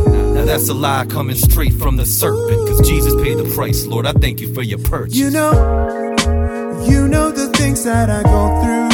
[0.44, 2.68] Now that's a lie coming straight from the serpent.
[2.68, 4.06] Cause Jesus paid the price, Lord.
[4.06, 5.16] I thank you for your purchase.
[5.16, 5.54] You know,
[6.86, 8.93] you know the things that I go through.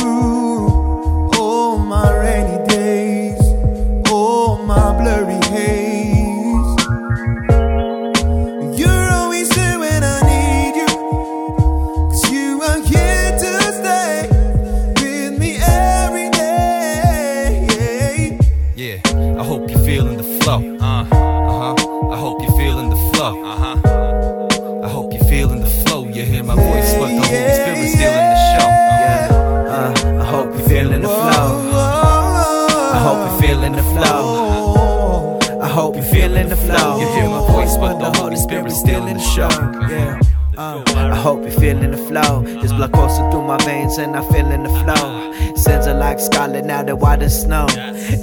[33.70, 35.39] Feeling the flow.
[35.61, 36.99] I hope you're feeling the flow.
[36.99, 39.49] You hear my voice, but the Holy Spirit's still in the show.
[39.89, 40.20] Yeah.
[40.57, 42.43] Uh, I hope you're feeling the flow.
[42.61, 45.29] This blood coursing through my veins and I'm feeling the flow.
[45.70, 47.67] Sins are like scarlet now they're white as snow.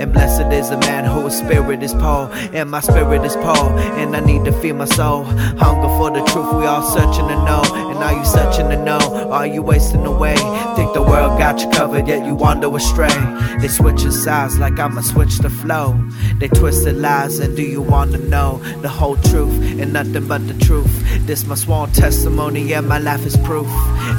[0.01, 2.28] And blessed is the man whose spirit is poor.
[2.53, 3.70] And my spirit is poor.
[4.01, 5.22] And I need to feed my soul.
[5.62, 7.62] Hunger for the truth, we all searching to know.
[7.90, 8.99] And are you searching to know?
[9.30, 10.34] Are you wasting away?
[10.74, 13.16] Think the world got you covered, yet you wander astray.
[13.61, 15.94] They switching sides like I'ma switch the flow.
[16.40, 20.55] They twisted lies, and do you wanna know the whole truth and nothing but the
[20.55, 20.92] truth?
[21.26, 23.68] This my sworn testimony, yeah, my life is proof.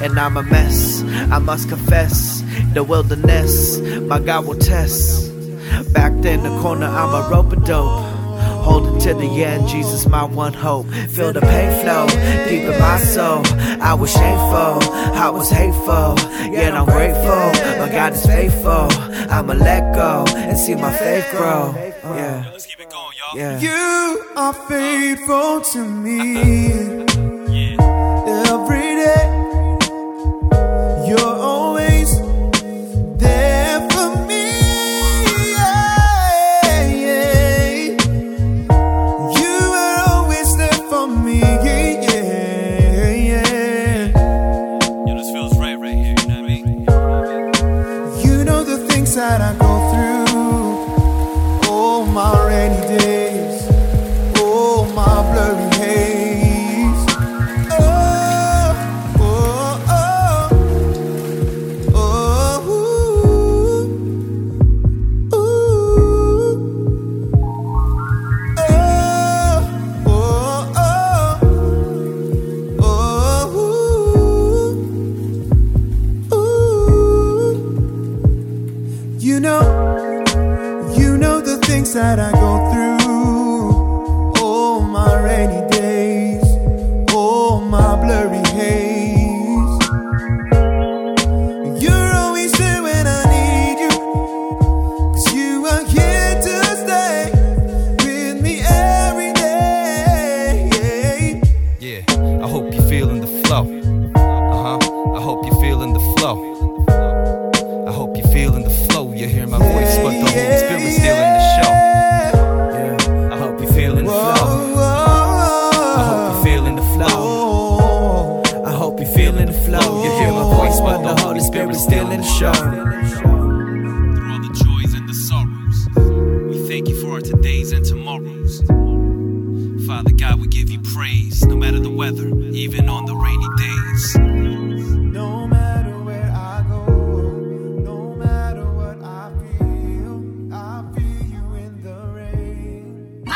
[0.02, 2.42] And I'm a mess, I must confess.
[2.74, 5.32] The wilderness, my God will test.
[5.94, 8.04] Back in the corner, I'm a rope a dope.
[8.68, 10.88] Holding to the end, Jesus, my one hope.
[11.16, 12.06] Feel the pain flow
[12.50, 13.42] deep in my soul.
[13.82, 14.84] I was shameful,
[15.16, 16.16] I was hateful,
[16.52, 17.52] yet I'm grateful.
[17.80, 18.88] My God is faithful.
[19.32, 21.74] I'ma let go and see my faith grow.
[22.04, 22.50] Yeah.
[22.52, 23.38] Let's keep it going, y'all.
[23.38, 23.60] Yeah.
[23.60, 26.38] You are faithful to me.
[28.50, 29.37] Every day,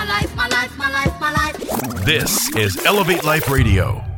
[0.08, 2.06] Life, my life, my life.
[2.06, 4.11] This is Elevate Life Radio.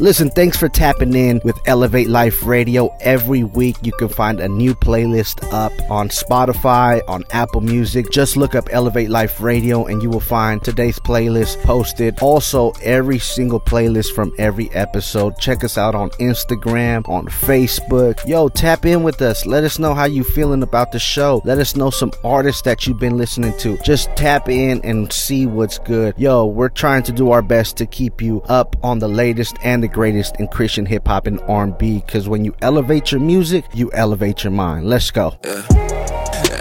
[0.00, 2.96] Listen, thanks for tapping in with Elevate Life Radio.
[3.00, 8.08] Every week you can find a new playlist up on Spotify, on Apple Music.
[8.12, 12.16] Just look up Elevate Life Radio and you will find today's playlist posted.
[12.20, 15.36] Also, every single playlist from every episode.
[15.40, 18.24] Check us out on Instagram, on Facebook.
[18.24, 19.46] Yo, tap in with us.
[19.46, 21.42] Let us know how you feeling about the show.
[21.44, 23.76] Let us know some artists that you've been listening to.
[23.78, 26.14] Just tap in and see what's good.
[26.16, 29.82] Yo, we're trying to do our best to keep you up on the latest and
[29.82, 33.90] the greatest in Christian hip hop and R&B because when you elevate your music, you
[33.92, 34.86] elevate your mind.
[34.86, 35.36] Let's go.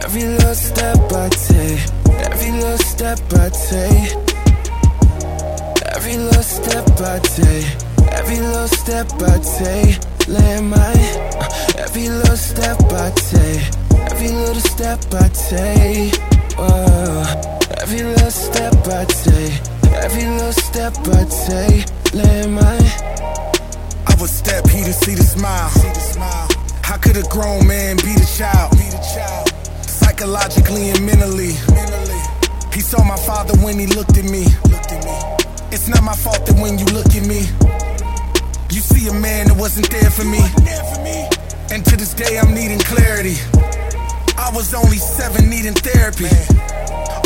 [0.04, 1.80] Every little step I take,
[2.26, 4.12] every little step I take,
[5.96, 7.68] every little step I take,
[8.14, 10.94] every little step I take, land my,
[11.78, 13.62] every little step I take,
[14.12, 16.14] every little step I take,
[16.58, 22.78] uh, every little step I take, every little step I take, land my.
[24.08, 25.70] I would step, he to see the smile.
[26.84, 28.74] How could a grown man be the child?
[29.84, 31.54] Psychologically and mentally.
[32.74, 34.46] He saw my father when he looked at me.
[35.72, 37.50] It's not my fault that when you look at me,
[38.72, 40.42] you see a man that wasn't there for me.
[41.72, 43.36] And to this day, I'm needing clarity.
[44.38, 46.30] I was only seven, needing therapy.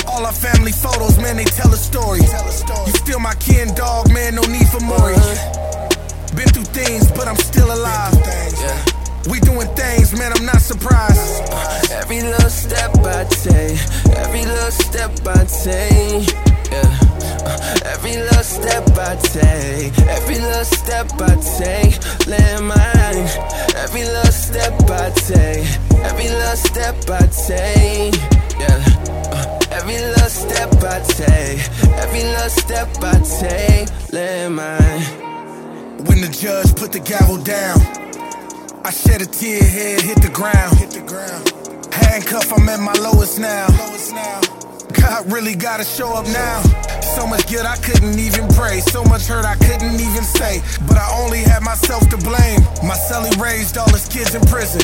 [0.08, 2.22] All our family photos, man, they tell a story.
[2.22, 5.16] You still my kin, dog, man, no need for Maury.
[6.36, 8.91] Been through things, but I'm still alive.
[9.30, 11.44] We doing things, man, I'm not surprised.
[11.92, 13.80] Every little step I take,
[14.18, 16.28] every little step I take,
[16.72, 17.00] yeah.
[17.46, 23.28] Uh, Every little step I take, every little step I take, land mine.
[23.76, 25.68] Every little step I take,
[26.04, 28.16] every little step I take,
[28.60, 28.84] yeah.
[29.32, 31.60] Uh, Every little step I take,
[32.02, 35.02] every little step I take, land mine.
[36.06, 37.80] When the judge put the gavel down,
[38.84, 40.78] I shed a tear, head hit the ground.
[40.78, 41.54] Hit the ground.
[41.94, 43.68] Handcuff, I'm at my lowest now.
[44.94, 46.62] God really gotta show up now.
[47.16, 48.80] So much guilt I couldn't even pray.
[48.80, 50.62] So much hurt I couldn't even say.
[50.88, 52.62] But I only had myself to blame.
[52.82, 54.82] My celly raised all his kids in prison.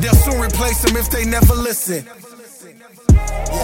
[0.00, 2.04] They'll soon replace them if they never listen.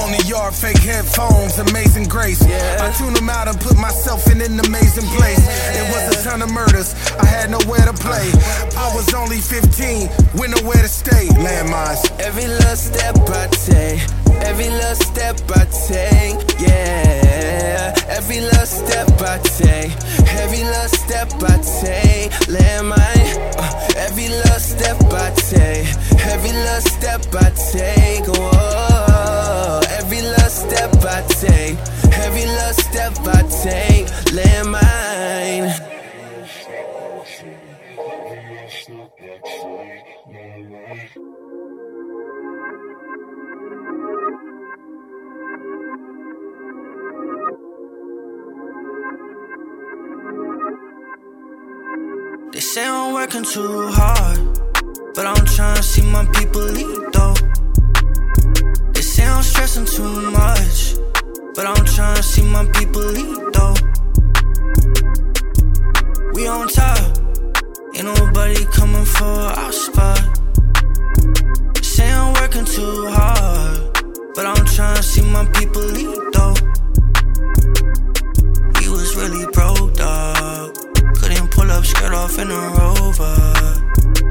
[0.03, 2.43] On the yard, fake headphones, amazing grace.
[2.43, 5.43] I tune them out and put myself in an amazing place.
[5.75, 8.31] It was a ton of murders, I had nowhere to play.
[8.77, 11.27] I was only 15, with nowhere to stay.
[11.41, 12.03] Landmines.
[12.21, 14.01] Every little step I take,
[14.45, 17.95] every little step I take, yeah.
[18.09, 19.93] Every little step I take,
[20.41, 23.57] every little step I take, landmine.
[23.59, 25.89] Uh, every little step I take,
[26.27, 29.36] every little step I take, whoa.
[29.99, 31.79] Every little step I take,
[32.25, 35.71] every little step I take, landmine.
[52.53, 54.39] They say I'm working too hard,
[55.15, 57.46] but I'm trying to see my people eat though.
[59.17, 60.95] Say I'm stressing too much,
[61.55, 63.75] but I'm trying to see my people eat though.
[66.35, 67.17] We on top,
[67.95, 70.21] ain't nobody coming for our spot.
[71.81, 76.57] Say I'm working too hard, but I'm trying to see my people eat though.
[78.79, 80.75] We was really broke, dog.
[81.17, 83.37] Couldn't pull up, skirt off in a rover.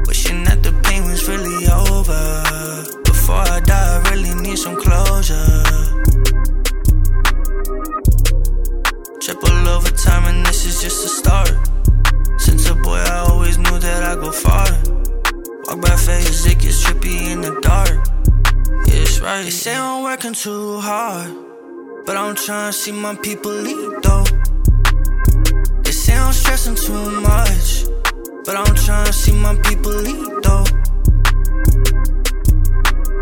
[0.06, 2.55] Wishing that the pain was really over.
[4.56, 5.62] Need some closure.
[9.20, 11.52] Triple overtime, and this is just a start.
[12.38, 14.68] Since a boy, I always knew that I'd go far.
[15.66, 17.98] Walk by face, it gets trippy in the dark.
[18.86, 19.42] Yeah, it's right.
[19.42, 21.30] They say I'm working too hard,
[22.06, 24.24] but I'm trying to see my people eat though.
[25.82, 27.84] They say I'm stressing too much,
[28.44, 30.64] but I'm trying to see my people eat though.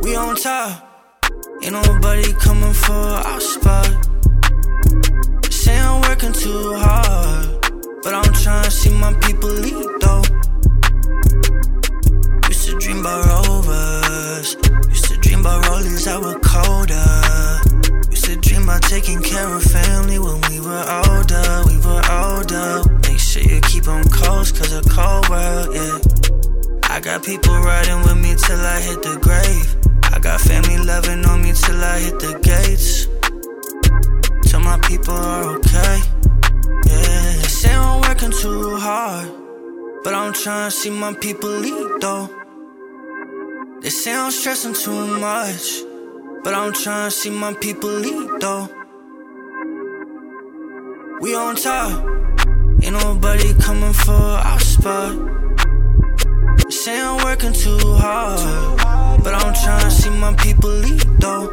[0.03, 0.94] We on top,
[1.65, 3.89] ain't nobody coming for our spot.
[5.51, 7.61] Say I'm working too hard,
[8.03, 10.23] but I'm trying to see my people eat though.
[12.49, 14.57] Used to dream about rovers,
[14.89, 18.11] used to dream about rollies that were colder.
[18.11, 22.85] Used to dream about taking care of family when we were older, we were older.
[23.09, 25.99] Make sure you keep them close, cause a cold world, yeah.
[26.91, 29.94] I got people riding with me till I hit the grave.
[30.25, 33.07] Got family loving on me till I hit the gates.
[34.49, 36.01] Till my people are okay.
[36.87, 39.29] Yeah, they say I'm working too hard,
[40.03, 42.31] but I'm trying to see my people eat though.
[43.83, 45.83] They say I'm stressing too much,
[46.43, 48.71] but I'm trying to see my people eat though.
[51.21, 52.03] We on top,
[52.83, 55.13] ain't nobody coming for our spot.
[56.65, 58.41] They say I'm working too hard,
[59.25, 61.49] but I'm trying to see my people eat though.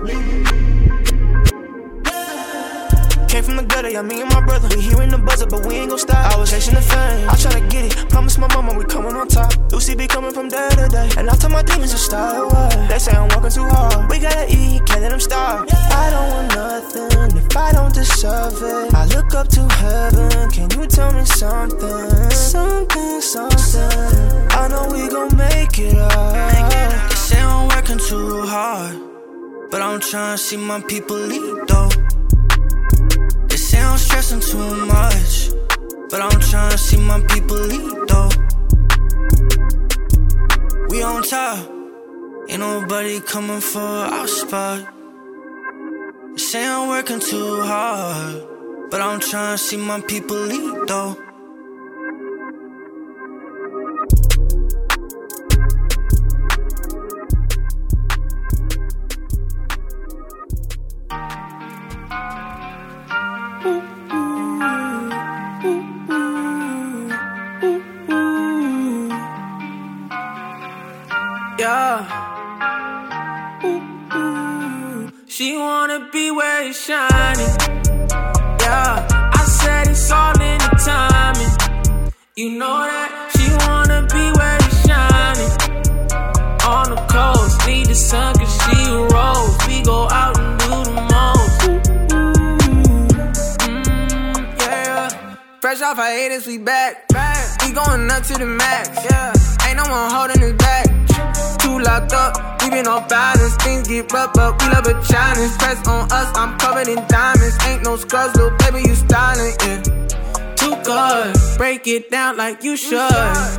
[3.31, 4.67] Came from the gutter, yeah, me and my brother.
[4.75, 6.35] We hearing the buzzer, but we ain't gon' stop.
[6.35, 8.09] I was chasing the fame, I tryna get it.
[8.09, 9.53] Promise my mama we coming on top.
[9.71, 12.87] Lucy be coming from day to day, and I tell my demons to stay away.
[12.89, 14.09] They say I'm working too hard.
[14.11, 15.65] We gotta eat, can't let them starve.
[15.71, 18.93] I don't want nothing if I don't deserve it.
[18.93, 22.31] I look up to heaven, can you tell me something?
[22.31, 24.11] Something, something.
[24.59, 27.10] I know we gon' make it up.
[27.31, 28.93] Say I'm working too hard,
[29.71, 31.89] but I'm trying to see my people eat though.
[33.47, 35.51] They say I'm stressing too much,
[36.09, 38.31] but I'm trying to see my people eat though.
[40.89, 41.59] We on top,
[42.49, 44.93] ain't nobody coming for our spot.
[46.33, 48.43] They say I'm working too hard,
[48.91, 51.15] but I'm trying to see my people eat though.
[71.61, 72.01] Yeah.
[73.63, 75.11] Ooh, ooh.
[75.27, 77.55] She wanna be where it's shining.
[78.61, 79.05] Yeah.
[79.39, 81.53] I said it's all in the timing.
[82.35, 85.51] You know that she wanna be where it's shining.
[86.65, 89.55] On the coast, need the sun cause she a rose.
[89.67, 91.59] We go out and do the most.
[93.61, 95.37] Mm, yeah.
[95.59, 97.05] Fresh off hiatus, we back.
[97.63, 98.89] We going up to the max.
[99.11, 99.31] Yeah.
[99.67, 100.90] Ain't no one holding us back.
[101.81, 103.55] Locked up, we been off balance.
[103.55, 105.57] Things get rough, but we love a challenge.
[105.57, 107.57] Press on us, I'm covered in diamonds.
[107.65, 109.81] Ain't no scrubs, little baby, you styling, yeah.
[110.55, 113.11] Too good, break it down like you should.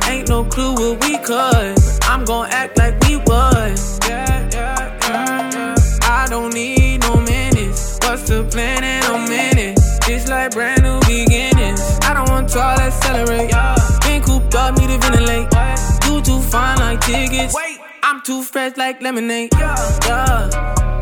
[0.07, 1.75] Ain't no clue what we could.
[2.03, 3.27] I'm gon' act like we would.
[3.27, 5.75] Yeah, yeah, yeah.
[6.03, 7.99] I don't need no minutes.
[8.03, 9.79] What's the plan in a minute?
[10.07, 11.81] It's like brand new beginnings.
[12.03, 13.51] I don't want to all accelerate.
[14.01, 15.47] Been cooped up, need to ventilate.
[16.07, 17.53] You too fine like tickets.
[18.23, 19.49] Too fresh like lemonade.
[19.51, 19.75] Yeah,
[20.05, 20.49] yeah,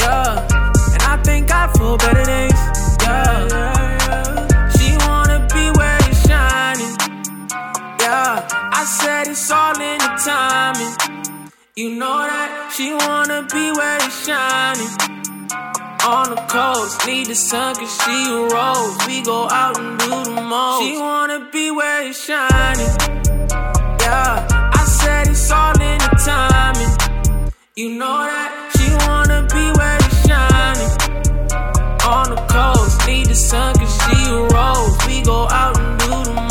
[0.02, 0.48] yeah.
[0.94, 2.62] And I think I feel better days.
[3.04, 4.70] Yeah, yeah, yeah.
[4.70, 6.98] She wanna be where it's shining.
[8.02, 10.94] Yeah, I said it's all in the timing.
[11.76, 14.90] You know that she wanna be where it's shining.
[16.04, 18.98] On the coast, need the sun cause she a rose.
[19.06, 20.82] We go out and do the most.
[20.82, 22.90] She wanna be where it's shining.
[24.02, 27.11] Yeah, I said it's all in the timing.
[27.82, 30.92] You know that she wanna be where it's shining.
[32.06, 34.98] On the coast, need the sun cause she a rose.
[35.08, 36.51] We go out and do the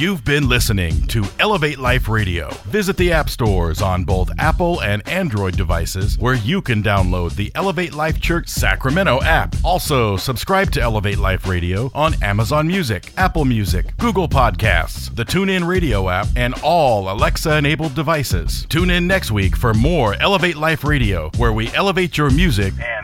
[0.00, 2.48] You've been listening to Elevate Life Radio.
[2.64, 7.52] Visit the app stores on both Apple and Android devices where you can download the
[7.54, 9.54] Elevate Life Church Sacramento app.
[9.62, 15.66] Also, subscribe to Elevate Life Radio on Amazon Music, Apple Music, Google Podcasts, the TuneIn
[15.66, 18.64] Radio app, and all Alexa enabled devices.
[18.70, 22.99] Tune in next week for more Elevate Life Radio, where we elevate your music and